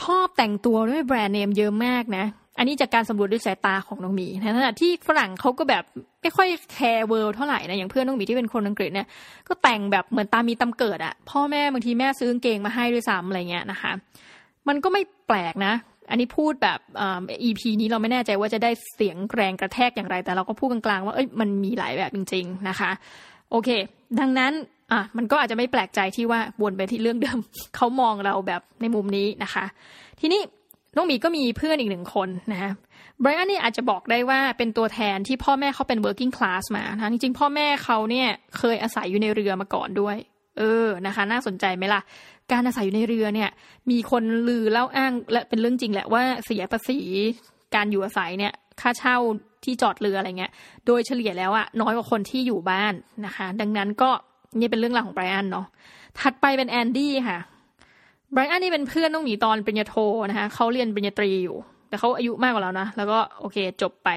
[0.00, 2.24] ชอบแต่งตัวด้วยแบรนด์เนมเยอะมากนะ
[2.58, 5.84] อันนี้จากการสำรวจด้วยสายตาของน้องหมีในขณะที่ฝรั่งเขาก็แบบ
[6.22, 9.06] ไม่ค่อย care world เท่าไหร่นะอย่างเพื่อนน้องหมีที่เป็นคนอังกฤษเนี่ย
[9.48, 13.92] ก็แต่งแบบเหมือนตามีตามเกิดอะพ่อแม่บางทีแม่ซื้อกางเกงมาให้ด้วยซ้ำอะไรเงี้ยนะคะ
[14.68, 15.74] มันก็ไม่แปลกนะ
[16.10, 22.90] อันนี้พูดแบบอ่า EP นี้เราไม่แน่ใจว่าจะได้เสียงแรงกระแทกอย่างไร แต่เราก็พูดกลางๆว่าเอ้ยมันมีหลายแบบจริง ๆนะคะ
[23.50, 23.68] โอเค
[24.20, 24.52] ดังนั้น
[24.92, 27.38] อะมันก็อาจจะไม่แปลกใจที่ว่าวนไปที่เรื่องเดิม
[27.76, 29.64] เขามองเราแบบในมุมนี้นะคะ
[30.20, 30.40] ทีนี้
[30.96, 32.72] น้องหมีก็มีเพื่อนอีกหนึ่งคนนะคะ
[33.20, 38.28] ไบรอันนี่อาจจะบอกได้ว่าเป็นตัวแทนที่พ่อแม่เขาเป็น working class มานะจริงๆ พ่อแม่เขาเนี่ย
[38.58, 40.16] เคยอาศัยอยู่ในเรือมาก่อนด้วย
[40.58, 42.00] เออนะคะ น่าสนใจไหมล่ะ
[42.52, 43.50] การอาศัยอยู่ในเรือเนี่ย
[43.90, 47.00] มีคนลือเล่าอ้างและเป็นเรื่องจริงแหละว่าเสียภาษี
[47.74, 49.16] การอยู่อาศัยเนี่ย ค่าเช่า
[49.64, 50.52] ที่จอดเรืออะไรเงี้ย
[50.86, 52.94] โดยเฉลี่ยแล้วอะน้อยกว่าคนที่อยู่บ้าน
[53.26, 54.10] นะคะ ดังนั้นก็
[54.58, 55.66] นี่เป็นเรื่องราวของไบรอันเนาะ
[56.20, 57.38] ถัดไปเป็นแอนดี้ค่ะ
[58.32, 59.96] ไบรอันนี่เป็นเพื่อนน้องหมีตอนปริญญาโท
[60.28, 61.56] นะคะเขาเรียนปริญญาตรีอยู่
[61.88, 64.08] แต่เขาอายุมากกว่าเรานะ แล้วก็โอเคจบไป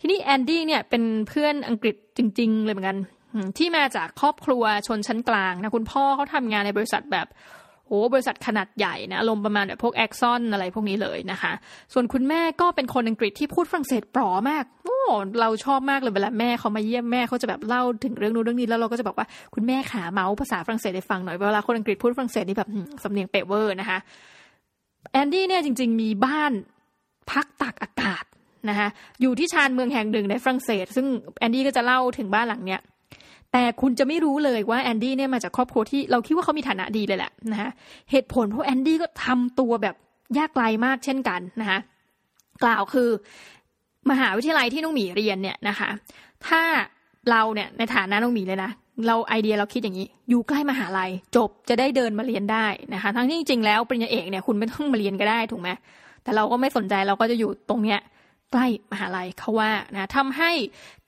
[0.00, 2.98] ทีนี้แอนดี้เนี่ยเป็นเพื่อนอังกฤษจริง ๆ เลยเหมือนกัน
[3.58, 7.26] ที่มาจากครอบครัวชนชั้นกลางนะคุณพ่อเขาทำงานในบริษัทแบบ
[7.90, 11.52] โอ้บริษัทขนาดใหญ่นะอารมณ์ประมาณแบบพวก Exxon อะไรพวกนี้เลยนะคะ
[11.92, 14.98] ส่วนคุณแม่ก็เป็นคนอังกฤษที่พูดฝรั่งเศสปร๋อมากโอ้
[15.40, 22.68] เราชอบมากเลยเวลาแม่เขามาเยี่ยมแม่เขาจะแบบเล่าถึงเรื่องนู้นเรื่องนี้แล้วเราก็จะบอกว่าคุณแม่ขาเม้าท์ภาษาฝรั่งเศสให้ฟังหน่อยเวลาคนอังกฤษพูดฝรั่งเศสนี่แบบ
[23.02, 23.98] สำเนียงเป๊ะเวอร์นะคะ
[25.12, 26.52] แอนดี้เนี่ยจริง ๆ มีบ้าน
[27.30, 28.24] พักตากอากาศ
[28.68, 28.88] นะคะ
[29.20, 31.06] อยู่ที่ชานเมืองแห่งหนึ่งในฝรั่งเศส ซึ่ง
[31.40, 32.80] แอนดี้ก็จะเล่าถึงบ้านหลังเนี้ย
[33.52, 37.70] แต่คุณจะไม่รู้เลยว่าแอนดี้เนี่ยมาจากครอบครัวที่เราคิดว่าเขามีฐานะดีเลยแหละนะคะ
[38.10, 39.94] เหตุผลเพราะแอนดี้ก็ทำตัวแบบ
[40.38, 41.78] ยากไร้มากเช่นกันนะคะ
[42.64, 43.08] กล่าวคือ
[44.10, 45.88] มหาวิทยาลัยที่น้องหมีเรียนเนี่ยนะคะ
[46.46, 46.62] ถ้า
[47.30, 48.70] เราเนี่ยในฐานะน้องหมีเลยนะ
[49.06, 55.68] เราไอเดียเราคิดอย่างนี้ อยู่ใกล้มหาลัยจบจะได้เดินมาเรียนได้นะคะ ทั้งที่จริงๆแล้วปริญญาเอกเนี่ยคุณไม่ต้องมาเรียนก็ได้ถูกไหม
[56.22, 57.98] แต่เราก็ไม่สนใจเราก็จะอยู่ตรงเนี้ย
[58.52, 60.50] ใกล้มหาลัยเขาว่านะทำให้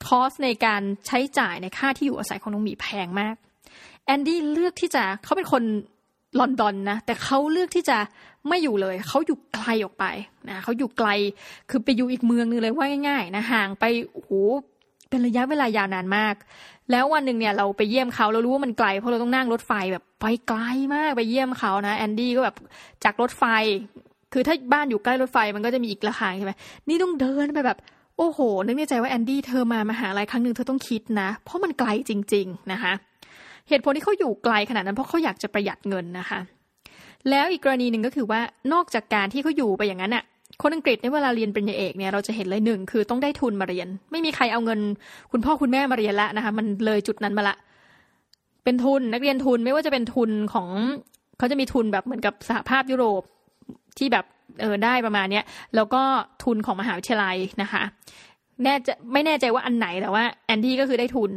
[0.05, 3.35] คอสในการใช้จ่ายในค่าที่อยู่อาศัยของน้องหมีแพงมาก
[4.05, 5.63] แอนดี้เลือกที่จะเขาเป็นคน
[6.39, 7.97] ลอนดอนนะแต่เขาเลือกที่จะ
[8.47, 10.05] ไม่อยู่เลย เขาอยู่ไกลออกไป
[10.49, 11.09] นะเขาอยู่ไกล
[11.69, 14.31] คือไปอยู่อีกเมืองนึงเลยว่าง่ายๆนะห่างไปโอ้โห
[15.09, 16.35] เป็นระยะเวลายาวนานมาก
[16.91, 20.61] แล้ววันหนึ่งเนี่ยเราไปเยี่ยมเขาเรารู้ว่ามันไกลเพราะเราต้องนั่งรถไฟแบบไปไกล
[20.95, 22.55] มากไปเยี่ยมเขานะแอนดี้ก็แบบ
[23.03, 23.43] จากรถไฟ
[24.33, 26.51] คือถ้าบ้านอยู่ใกล้รถไฟมันก็จะมีอีกราคาใช่ไหม
[26.89, 27.77] นี่ต้องเดินไปแบบ
[28.17, 32.93] โอ้โห นึกในใจว่าแอนดี้เธอมามาหาลัยครั้งหนึ่งเธอต้องคิดนะ เพราะมันไกลจริง ๆ นะคะ
[33.69, 36.39] เหตุผลที่เขาอยู่ไกลขนาดนั้นเพราะเขาอยากจะประหยัดเงินนะคะ
[37.29, 38.41] แล้วอีกกรณีหนึ่งก็คือว่า
[38.73, 40.23] นอกจากการที่เขาอยู่ไปอย่างนั้นอะ
[40.61, 44.79] คนอังกฤษในเวลาเรียนปริญญาเอกเนี่ยเราจะเห็นเลยหนึ่งคือต้องได้ทุนมาเรียน ไม่มีใครเอาเงิน
[45.31, 47.55] คุณพ่อคุณแม่มาเรียนล้วนะคะ มันเลยจุดนั้นมาละ
[48.63, 50.67] เป็นทุนนักเรียนทุนไม่ว่าจะเป็นทุนของ
[51.37, 53.21] เขาจะมีทุนแบบเหมือนกับสหภาพยุโรป
[53.97, 54.25] ที่แบบ
[54.61, 56.03] เออได้ประมาณเนี้ยแล้วก็
[56.43, 57.83] ทุนของมหาวิทยาลัยนะคะ
[58.63, 61.31] แน่จะไม่แน่ใจว่าอันไหนแต่ว่าแอนดี้ก็คือได้ทุน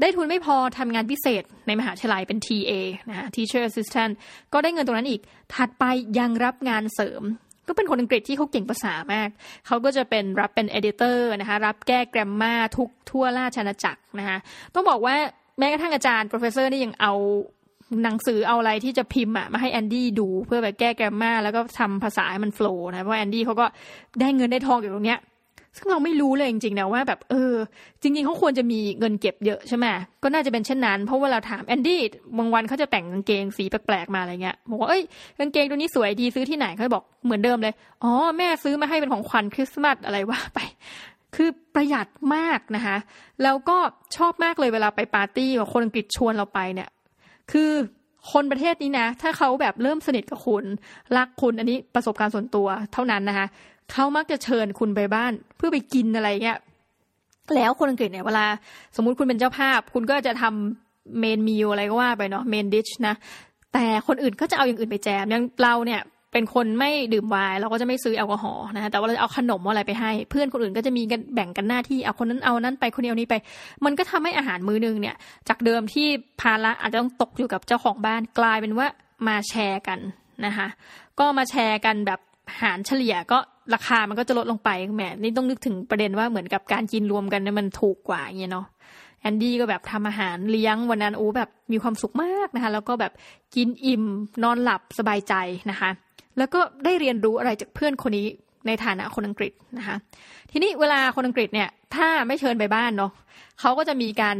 [0.00, 2.72] ได้ทุนไม่พอทำงานพิเศษในมหาวิทยาลัยเป็น TA
[3.08, 4.12] นะคะ Teacher Assistant
[4.52, 5.20] ก็ได้เงินตรงนั้นอีก
[5.54, 5.84] ถัดไป
[6.18, 7.22] ยังรับงานเสริม
[7.68, 9.28] ก็เป็นคนอังกฤษที่เขาเก่งภาษามาก
[9.66, 14.38] เขาก็จะเป็นรับเป็น editor นะคะรับแก้ grammar ทุกทั่วราชอาณาจักรนะคะ
[14.74, 15.16] ต้องบอกว่า
[15.58, 17.12] แม้กระทั่งอาจารย์ professor นี่ยังเอา
[18.04, 23.66] หนังสือเอาอะไรที่จะพิมพ์อะมาให้แอนดี้ดูเพื่อแบบแก้ grammar แล้วก็ทำภาษาให้มัน flow นะเพราะแอนดี้เขาก็
[24.20, 25.20] ได้เงินได้ทองอยู่ตรงเนี้ย
[25.76, 27.52] ซึ่งเราไม่รู้เลยจริงๆนะว่าแบบเออ
[28.02, 29.86] จริงๆเขาควรจะมีเงินเก็บเยอะใช่ไหม
[30.22, 32.00] ก็น่าจะเป็นเช่นนั้น เพราะว่าเราถามแอนดี้
[32.38, 35.02] บางวันเขาจะแต่งกางเกงสีแปลกๆมาอะไรเงี้ยบอกว่าเอ้ย
[35.38, 40.58] กางเกงตัวนี้สวยดีซื้อที่ไหนเขาบอกเหมือนเดิมเลยอ๋อแม่ซื้อมาให้เป็นของขวัญคริสต์มาสอะไรว่าไป
[41.34, 42.96] คือประหยัดมากนะคะ
[43.42, 43.78] แล้วก็
[44.16, 46.88] ชอบมากเลยเวลาไปปาร์ตี้กับคนอังกฤษชวนเราไปเนี่ย
[47.52, 47.70] คือ
[48.32, 50.64] คนประเทศนี้นะ ถ้าเขาแบบเริ่มสนิทกับคุณ
[51.16, 53.46] รักคุณอันนี้ประสบการณ์ส่วนตัวเท่านั้นนะคะ
[53.92, 56.58] เขามักจะเชิญคุณไปบ้านเพื่อไปกินอะไรเงี้ย
[57.54, 58.46] แล้วคนอังกฤษเนี่ยเวลา
[58.96, 63.14] สมมุติคุณเป็นเจ้าภาพ คุณก็จะทำเมนมิวอะไรก็ว่าไปเนาะเมนดิชนะ
[63.72, 66.00] แต่คนอื่นก็จะเอาอย่างอื่นไปแจมอย่างเราเนี่ย
[66.34, 73.34] เป็นคนไม่ดื่มไวน์เราก็จะไม่ซื้อแอลกอฮอล์นะแต่ว่าเราเอาขนมอะไรไปให้ เพื่อนคนอื่นก็จะมีกันแบ่งกันหน้าที่เอาคนนั้นเอานั้นไปคนนี้เอานี้ไป
[73.84, 75.16] มันก็ทำให้อาหารมื้อนึงเนี่ย
[75.48, 76.06] จากเดิมที่
[76.40, 78.86] ภาระอาจจะต้องตกอยู่กับเจ้าของบ้านกลายเป็นว่า
[79.26, 79.98] มาแชร์กัน
[80.46, 80.66] นะคะ
[81.18, 82.20] ก็มาแชร์กันแบบ
[82.60, 83.38] หารเฉลี่ยก็
[83.74, 88.66] ราคามันก็จะลดลงไปแหมนี่ต้องนึกถึงประเด็นว่าเหมือนกับการกินรวมกันเนี่ยมันถูกกว่าอย่างเงี้ยเนาะ
[89.20, 93.12] แอนดี้ก็แบบทำอาหารเลี้ยงวันนั้นโอ้แบบมีความสุขมากนะคะ แล้วก็แบบ
[93.54, 94.04] กินอิ่ม
[94.42, 95.34] นอนหลับสบายใจ
[95.70, 95.90] นะคะ
[96.38, 98.26] แล้วก็ได้เรียนรู้อะไรจากเพื่อนคนนี้
[98.66, 99.96] ในฐานะคนอังกฤษนะคะ
[100.50, 103.12] ทีนี้เวลาคนอังกฤษเนี่ย ถ้าไม่เชิญไปบ้านเนาะ
[103.60, 104.36] เขาก็จะมีการ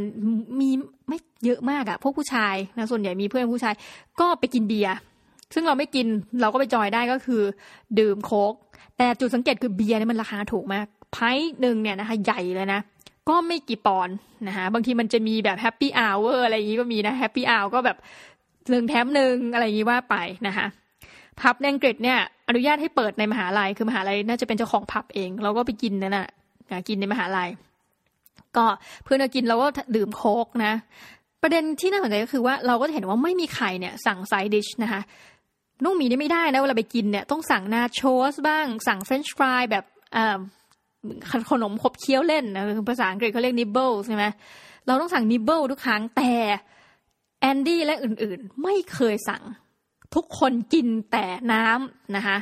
[0.60, 0.70] มี
[1.08, 3.74] ไม่เยอะมากอะพวกผู้ชายนะส่วนใหญ่มีเพื่อนผู้ชาย
[4.20, 4.94] ก็ไปกินเบียร์
[5.54, 6.06] ซึ่งเราไม่กิน
[6.40, 7.42] เราก็ไปจอยได้ก็คือ
[7.98, 8.54] ดื่มโค้ก
[8.98, 11.30] แต่จุดสังเกตคือเบียร์เนี่ยมันราคาถูกมากไพ่
[11.60, 12.80] หนึ่งเนี่ยนะคะใหญ่เลยนะ
[13.28, 14.08] ก็ไม่กี่ปอนด์
[14.48, 17.96] นะคะบางทีมันจะมีแบบ happy hour อะไรอย่างนี้ก็มีนะ happy hour ก็แบบ
[18.70, 20.16] หนึ่งแถมหนึ่งอะไรอย่างนี้ว่าไป
[20.46, 20.66] นะคะ
[21.40, 22.18] ผับในอังกฤษเนี่ย
[22.48, 26.26] อนุญาตให้เปิดในมหาลัยคือมหาลัยน่าจะเป็นเจ้าของผับเอง เราก็ไปกินนั่นน่ะ
[26.88, 27.48] กินในมหาลัย
[28.56, 28.66] ก็
[29.04, 29.66] เพื่อนกินเราก็
[29.96, 30.72] ดื่มโค้กนะ
[31.42, 35.00] ประเด็นที่น่าสนใจก็คือว่าเราก็จะเห็นว่าไม่มีใครเนี่ยสั่ง side dish นะคะ
[35.84, 39.84] น้องหมีนี่ไม่ได้นะเวลาไปกินเนี่ยต้องสั่ง nachos บ้าง สั่งเฟรนช์ฟรายแบบ
[41.50, 44.24] ขนมขบเคี้ยวเล่นนะภาษาอังกฤษเขาเรียก nibble ใช่ไหม
[44.86, 46.32] เราต้องสั่ง nibble ทุกครั้งแต่
[47.40, 49.42] แอนดี้และอื่นๆ ไม่เคยสั่ง
[50.14, 52.38] ทุกคนกินแต่น้ำนะคะ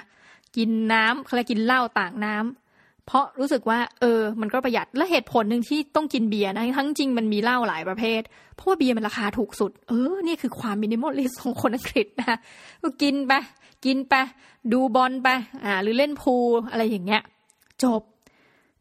[0.56, 8.20] กินน้ำเขาเรียกกินเหล้าต่างน้ำเพราะรู้สึกว่า เออ มันก็ประหยัดและเหตุผลหนึ่งที่ต้องกินเบียร์นะทั้งจริงมันมีเหล้าหลายประเภท
[8.54, 12.38] เพราะว่าเบียร์มันราคาถูกสุด เออ นี่คือความ minimalist ของคนอังกฤษนะ
[12.82, 13.32] ก็กินไป
[13.84, 14.14] กินไป
[14.72, 15.28] ดูบอลไป
[15.64, 17.22] อ่า หรือเล่น pool อะไรอย่างเงี้ย
[17.82, 18.02] จบ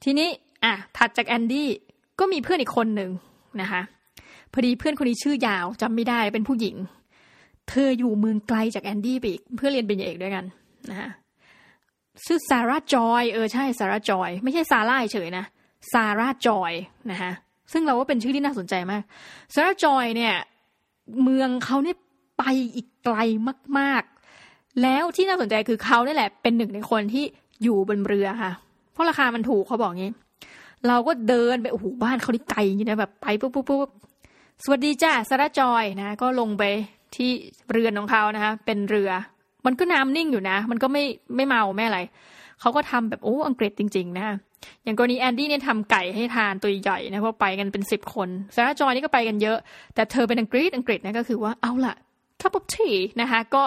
[0.04, 0.30] ทีนี้
[0.64, 1.70] อะถัดจากแอนดี้
[2.20, 3.12] ก็มีเพื่อนอีกคนหนึ่ง
[3.62, 3.82] นะคะ
[4.52, 6.76] พอดีเพื่อนคนนี้ชื่อยาวจำไม่ได้เป็นผู้หญิง
[7.72, 10.46] เธออยู่เมืองไกลจากแอนดี้ไปอีกเพื่อเรียนเป็นเอกด้วยกัน
[10.90, 11.10] นะคะ
[12.26, 15.46] ชื่อซาร่าจอยเออใช่ซาร่าจอย ไม่ใช่ซาร่าเฉยนะ
[15.92, 16.74] ซาร่าจอย
[17.12, 17.32] นะคะ
[17.72, 19.04] ซึ่งเราว่าเป็นชื่อที่น่าสนใจมาก
[19.54, 20.36] ซาร่าจอยเนี่ย
[21.24, 21.98] เมืองเขาเนี่ย
[22.38, 22.44] ไป
[22.76, 23.18] อีกไกล
[23.80, 27.24] มากๆ แล้วที่น่าสนใจคือเขาเนี่ยแหละ เป็นหนึ่งในคนที่
[27.64, 28.52] อยู่บนเรือค่ะ
[28.92, 30.12] เพราะราคามันถูกเขาบอกงี้
[30.88, 33.90] เราก็เดินไปโอ้โหบ้านเขาที่ไกลอย่างนี้นะแบบไปปุ๊บปุ๊บปุ๊บ
[34.64, 36.64] สวัสดีจ้าซาร่าจอยนะ ก็ลงไป
[37.16, 37.32] ที่
[37.72, 39.12] เรือนของเขานะคะ เป็นเรือ
[39.66, 41.04] มันก็น้ำนิ่งอยู่นะ มันก็ไม่
[41.36, 42.00] ไม่เมาไม่อะไร
[42.60, 44.26] เขาก็ทำแบบโอ้อังกฤษจริง ๆ นะ
[44.84, 49.58] อย่างกรณีแอนดี้เนี่ยทำไก่ให้ทานตัวใหญ่นะเพราะไปกันเป็นสิบคนซาร่าจอยนี่ก็ไปกันเยอะ
[49.96, 51.96] แต่เธอเป็นอังกฤษอังกฤษนะก็คือว่าเอาล่ะ
[52.42, 52.90] คัพอ f t ี
[53.22, 53.64] นะคะ ก็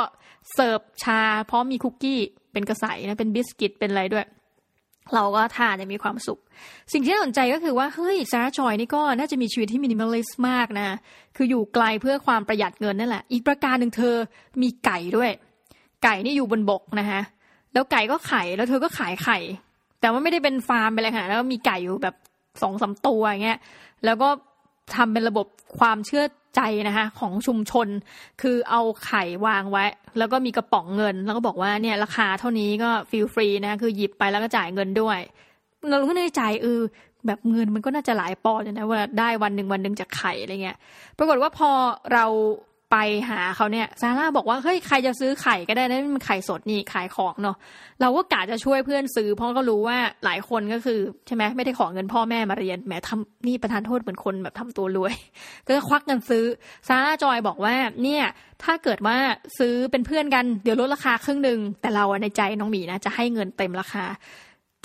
[0.53, 1.21] เสิร์ฟชา
[1.51, 2.21] พร้อมมีคุกกี้
[2.53, 4.27] เป็นกระสายนะเป็นบิสกิตเป็นอะไรด้วย
[5.15, 6.39] เราก็ทานจะมีความสุข
[6.93, 10.87] สิ่งที่น่าสนใจก็คือว่า เฮ้ยซาร่าจอยนี่ก็น่าจะมีชีวิตที่ minimalist มากนะ
[11.37, 14.15] คืออยู่ไกลเพื่อความประหยัดเงินนั่นแหละ อีกประการหนึ่งเธอ
[14.63, 15.31] มีไก่ด้วย
[16.05, 17.21] ไก่นี่อยู่บนบกนะคะ
[17.73, 19.39] แล้วไก่ก็ไข่แล้วเธอก็ขายไข่
[20.01, 22.15] แต่ว่าไม่ได้เป็นฟาร์มไปเลยค่ะแล้วมีไก่อยู่แบบ
[22.63, 23.59] สองสาตัวอย่างเงี้ย
[24.05, 24.29] แล้วก็
[24.95, 25.47] ทำเป็นระบบ
[25.79, 26.25] ความเชื่อ
[26.57, 27.89] ใจนะคะของชุมชน
[28.43, 29.85] คือเอาไข่วางไว้
[30.19, 35.19] แล้วก็มีกระป๋องเงิน แล้วก็บอกว่าเนี่ยราคาเท่านี้ก็ฟิลฟรีนะคือหยิบไปแล้วก็จ่ายเงินด้วย
[35.89, 36.81] เราก็ในใจเออ
[37.27, 40.79] แบบเงินมันก็น่าจะหลายปอนด์นะว่าได้วันหนึ่งวันหนึ่งจากไข่อะไรเงี้ย
[41.19, 41.71] ปรากฏว่าพอ
[42.13, 42.25] เรา
[42.97, 47.57] ไปหาเขาเนี่ยซาร่าบอกว่าเฮ้ยใครจะซื้อไข่ก็ได้นะมันไข่สดนี่ขายของเนาะ
[48.01, 55.15] เราก็กะจะช่วยเพื่อนซื้อเพราะก็รู้ว่าหลายคนก็คือใช่ไหมไม่ได้ขอเงินพ่อแม่มาเรียนแหมทำนี่ประทานโทษเหมือนคนแบบทำตัวรวย
[55.67, 56.45] ก็ควักเงินซื้อ
[56.89, 58.25] ซาร่าจอยบอกว่าเนี่ย
[58.63, 59.17] ถ้าเกิดว่า
[59.59, 64.05] ซื้อเป็นเพื่อนกันเดี๋ยวลดราคาครึ่งหนึ่งแต่เราในใจน้องหมีนะจะให้เงินเต็มราคา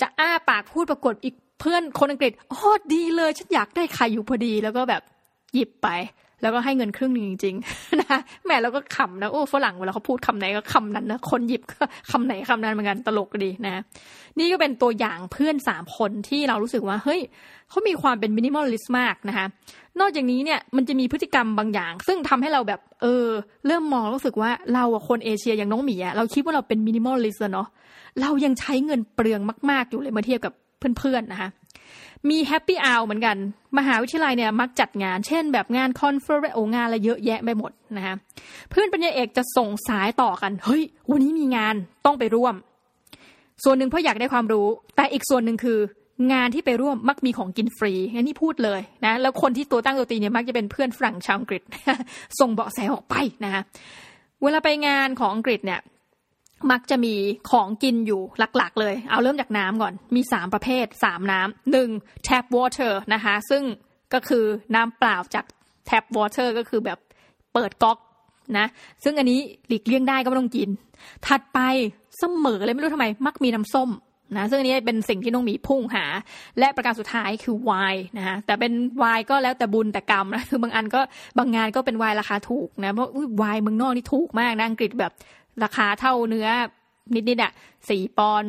[0.00, 5.02] จะอ้าปากพูดปรากฏอีกเพื่อนคนอังกฤษโอ้ดีเลยฉันอยากได้ไข่อยู่พอดีแล้วก็แบบ
[5.54, 5.88] หยิบไป
[6.42, 13.82] แล้วก็ให้เงินครึ่งหนึ่งจริงๆนะแม่เราก็ขำนะโอ้ฝรั่งเวลาเขาพูดคำไหนก็คำนั้นนะคนหยิบก็คำไหนคำนั้นเหมือนกันตลกดีนะ
[14.38, 17.20] นี่ก็เป็นตัวอย่างเพื่อนสามคนที่เรารู้สึกว่าเฮ้ย
[17.70, 19.46] เขามีความเป็น minimalist มากนะคะ
[20.00, 23.26] นอกจากนี้เนี่ยมันจะมีพฤติกรรมบางอย่าง ซึ่งทำให้เราแบบเออ
[23.66, 27.68] เริ่มมองรู้สึกว่าเราคนเอเชียอย่างน้องหมีอะเราคิดว่าเราเป็น minimalist เนาะ
[28.20, 30.52] เรายังใช้เงินเปลืองมาก ๆ อยู่เลยเมื่อเทียบกับ
[30.98, 31.48] เพื่อนๆนะคะ
[32.28, 33.36] มี happy hour เหมือนกัน
[33.78, 38.14] มหาวิทยาลัยเนี่ยมักจัดงาน เช่น แบบงาน conference งานอะไรเยอะแยะไปหมดนะคะ
[38.70, 41.74] เพื่อนปริญญาเอกจะส่งสารต่อกัน เฮ้ย วันนี้มีงาน
[42.06, 42.54] ต้องไปร่วม
[43.64, 44.66] ส่วนหนึ่งเพราะอยากได้ความรู้
[44.96, 45.78] แต่อีกส่วนหนึ่งคือ
[46.32, 51.62] งานที่ไปร่วมมักมีของกินฟรีอันนี้พูดเลยนะแล้วคนที่ตัวตั้งตัวตีเนี่ยมักจะเป็นเพื่อนฝรั่งชาวอังกฤษ
[52.38, 53.14] ส่งเบาะแสออกไป
[53.44, 53.62] นะคะ
[54.42, 55.80] เวลาไปงานของอังกฤษเนี่ย
[56.70, 57.14] มักจะมี
[57.50, 58.20] ของกินอยู่
[58.56, 61.88] หลักๆ เลย เอาเริ่มจากน้ำก่อน มีสามประเภทสามน้ำหนึ่ง
[62.26, 63.62] tap water นะคะ ซึ่ง
[64.14, 64.44] ก็คือ
[64.74, 65.44] น้ำเปล่าจาก
[65.88, 66.98] tap water ก็คือแบบ
[67.54, 67.98] เปิดก๊อก
[68.58, 68.66] นะ
[69.04, 70.68] ซึ่งอันนี้หลีกเลี่ยงได้ก็ไม่ต้องกิน
[71.26, 71.58] ถัดไป
[72.18, 73.90] เสมอเลยไม่รู้ทำไม มักมีน้ำส้ม
[74.36, 76.04] นะซึ่งอันนี้เป็นสิ่งที่น้องมีพุ่งหา
[76.58, 81.00] และประการสุดท้ายคือไวน์นะคะแต่เป็นไวน์ก็แล้วแต่บุญแต่กรรมนะคือบางอันก็
[81.38, 85.12] บางงานก็เป็นไวน์ราคาถูกนะเพราะไวน์เมืองนอกนี่ถูกมากนะอังกฤษแบบ
[85.64, 86.48] ราคาเท่าเนื้อ
[87.14, 87.52] นิดๆอะ
[87.90, 88.44] สี่ปอนด์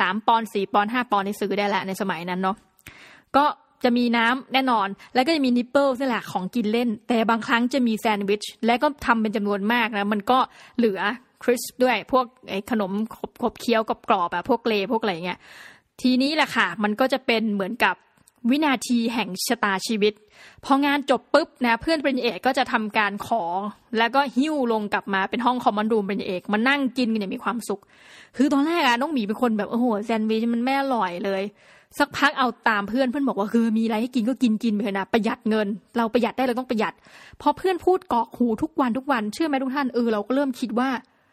[0.00, 2.56] สามปอนด์สี่ปอนด์ห้าปอนด์นี่ซื้อได้แหละในสมัยนั้นเนาะ
[3.36, 3.44] ก็
[3.84, 10.38] จะมีน้ำแน่นอน แล้วก็จะมี nibble นี่แหละของกินเล่น แต่บางครั้งจะมีแซนด์วิช และก็ทำเป็นจำนวนมากนะ มันก็
[10.78, 11.00] เหลือ
[11.42, 15.38] crisps ด้วยพวกไอ้ขนมขบขบเคี้ยวกรุบกรอบอะพวก Lay's พวกอะไรเงี้ย
[16.02, 17.94] ทีนี้แหละค่ะ มันก็จะเป็นเหมือนกับ
[18.50, 20.12] วินาทีแห่งชะตาชีวิต
[20.64, 23.42] พองานจบปุ๊บนะเพื่อนปริญญาเอกก็จะทำการขอ
[23.98, 27.80] แล้วก็หิ้วลงกลับมาเป็นห้องคอมมอนรูมปริญญาเอกมานั่งกินกันอย่างมีความสุข
[28.36, 31.42] คือตอนแรกอะน้องหมีเป็นคนแบบโอ้โหแซนด์วิชมันไม่อร่อยเลย
[31.98, 35.66] สักพักเอาตามเพื่อนเพื่อนบอกว่าคือมีอะไรให้กินก็กินกินไปเถอะนะประหยัดเงิน
[35.96, 36.94] เราประหยัดได้เราต้องประหยัด
[37.40, 40.88] พอเพื่อนพูดกอกหูทุกวันทุกวันเชื่อไหมทุกท่านเออเราก็เริ่มคิดว่า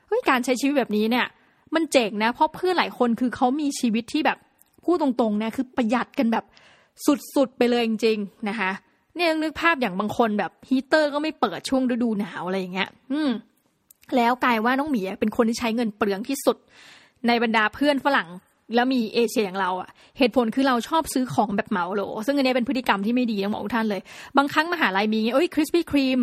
[0.08, 1.26] เฮ้ยการใช้ชีวิตแบบนี้เนี่ย
[1.76, 4.38] มันเจ๋งนะ เพราะเพื่อนหลายคนคือเขามีชีวิตที่แบบ
[4.86, 6.46] พูดตรงๆนะคือประหยัดกันแบบ
[7.36, 8.72] สุดๆไปเลยจริงๆนะคะ
[9.16, 13.32] เนี่ยนึกภาพอย่างบางคนแบบฮีเตอร์ก็ไม่เปิดช่วงฤดูหนาวอะไรอย่างเงี้ย อืม
[14.16, 16.58] แล้วกลายว่าน้องหมีเป็นคนที่ใช้เงินเปลืองที่สุด
[17.28, 18.30] ในบรรดาเพื่อนฝรั่ง
[18.76, 24.02] แล้วมีเอเชียอย่างเราอะเหตุผลคือเราชอบซื้อของแบบเหมาโหล ซึ่งอันนี้เป็นพฤติกรรมที่ไม่ดีต้องบอกทุกท่านเลย
[24.38, 26.20] บางครั้งมหาลัยมีเอ้ย Krispy Kreme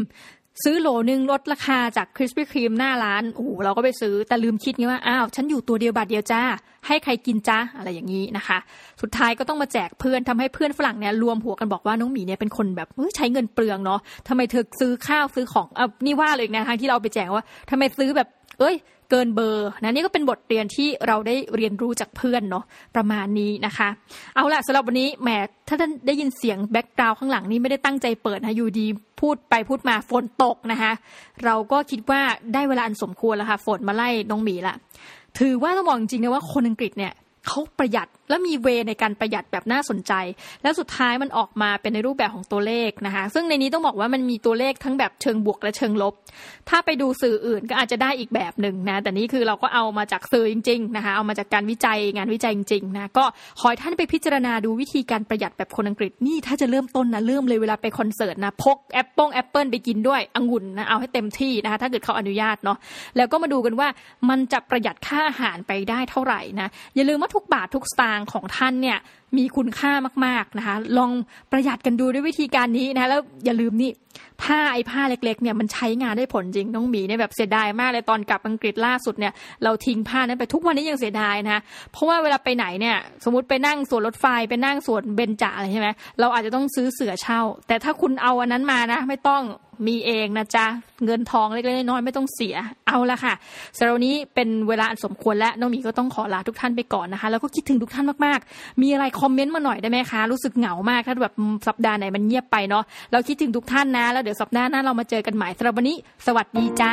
[0.65, 6.43] ซื้อโหลนึงลดราคาจากคริสปี้ครีมหน้าร้านโอ้เราก็ไปซื้อแต่ลืมคิดไงว่าอ้าวฉันอยู่ตัวเดียวบาทเดียวจ้า
[6.87, 8.59] ให้ใครกินจ้าอะไรอย่างนี้นะคะ
[9.03, 18.75] สุดท้ายก็ต้องมาแจกเพื่อนทำให้เพื่อนฝรั่งเนี่ยรวมหัวกันบอกว่าน้องหมีเนี่ยเป็นคนแบบใช้เงินเปลืองเนาะทำไมเธอซื้อข้าวซื้อของอะนี่ว่าเลยนะทางที่เราไปแจกว่าทำไมซื้อแบบ เอ้ย
[19.11, 22.65] เกินเบอร์นะนี่ก็เป็นบทเรียนที่เราได้เรียนรู้จากเพื่อนเนาะ
[22.97, 23.89] ประมาณนี้นะคะ
[24.35, 25.29] เอาละสำหรับวันนี้แหม
[25.69, 28.87] ถ้าท่านได้ยินเสียงแบ็กกราวข้างหลังนี่ไม่ได้ตั้งใจเปิดนะอยู่ดี
[29.21, 30.93] พูดไปพูดมาฝนตกนะคะ
[31.45, 32.21] เราก็คิดว่า
[32.55, 34.75] ได้เวลาอันสมควรแล้วค่ะฝนมาไล่น้องหมีละ
[35.39, 37.13] ถือว่าต้องบอกจริงๆนะว่าคนอังกฤษเนี่ย
[37.47, 40.13] เขาประหยัดและมีเวในการประหยัดแบบน่าสนใจ
[40.63, 46.15] แล้วสุดท้ายมันออกมาเป็นในรูปแบบของตัวเลขนะคะซึ่งในนี้ต้องบอกว่ามันมีตัวเลขทั้งแบบเชิงบวกและเชิงลบ
[46.69, 53.25] ถ้าไปดูสื่ออื่นก็อาจจะได้อีกแบบหนึ่งนะแต่นี่คือเราก็เอามาจากสื่อจริงๆนะคะเอามาจากการวิจัยงานวิจัยจริงๆนะก็
[53.61, 62.79] ขอให้ท่านไปพิจารณาดูวิธีการประหยัดแบบคนอังกฤษนี่ถ้าจะเริ่มต้นนะเริ่มเลยเวลาไปคอนเสิร์ตนะพกแอปเปิลแอปเปิลไปกินด้วยองุ่นนะเอาให้เต็มที่นะคะถ้าเกิดเขาอนุญาตเนาะ
[63.17, 63.89] แล้วก็มาดูกันว่า
[64.29, 68.99] มันจะประหยัดค่าอาหารไปได้เท่าไหร่นะอย่าลืมว่าทุกบาททุกสตางค์ของท่านเนี่ย
[69.39, 69.93] มีคุณค่า
[70.27, 71.13] มากๆนะคะลอง
[71.51, 73.91] ประหยัดกันดูด้วยวิธีการนี้นะแล้วอย่าลืมนี่
[74.43, 79.33] ผ้าไอ้ผ้าเล็กๆเนี่ยมันใช้งานได้ผลจริงน้องหมีเนี่ยแบบเสียดายมากเลยตอนกลับอังกฤษล่าสุดเนี่ย
[79.65, 81.59] เราทิ้งผ้านั้นไปทุกวันนี้ยังเสียดายนะ
[81.93, 89.43] เพราะว่าเวลาไปไหนเนี่ยสมมติไปนั่งสวนรถไฟไปนั่งสวนเบญจอะไรใช่ไหมเราอาจจะต้องซื้อเสือเช่า แต่ถ้าคุณเอาอันนั้นมานะ ไม่ต้อง
[89.87, 90.67] มีเองนะจ๊ะ
[91.05, 92.57] เงินทองเล็กๆน้อยๆไม่ต้องเสีย
[92.87, 93.35] เอาละค่ะ
[93.77, 101.35] สำหรับนี้เป็นเวลาอันสมควรและน้องหมีก็ต้องขอลาทุกท่านไปก่อนนะคะ แล้วก็คิดถึงทุกท่านมากๆ มีอะไรคอมเมนต์มาหน่อยได้ไหมคะ รู้สึกเหงามากถ้าแบบ
[101.69, 106.93] สัปดาห์ไหนมันเงียบไปเนาะเราคิดถึงทุกท่านนะ แล้วเดี๋ยวสัปดาห์หน้าเรามาเจอกันใหม่สำหรับวันนี้ สวัสดีจ้า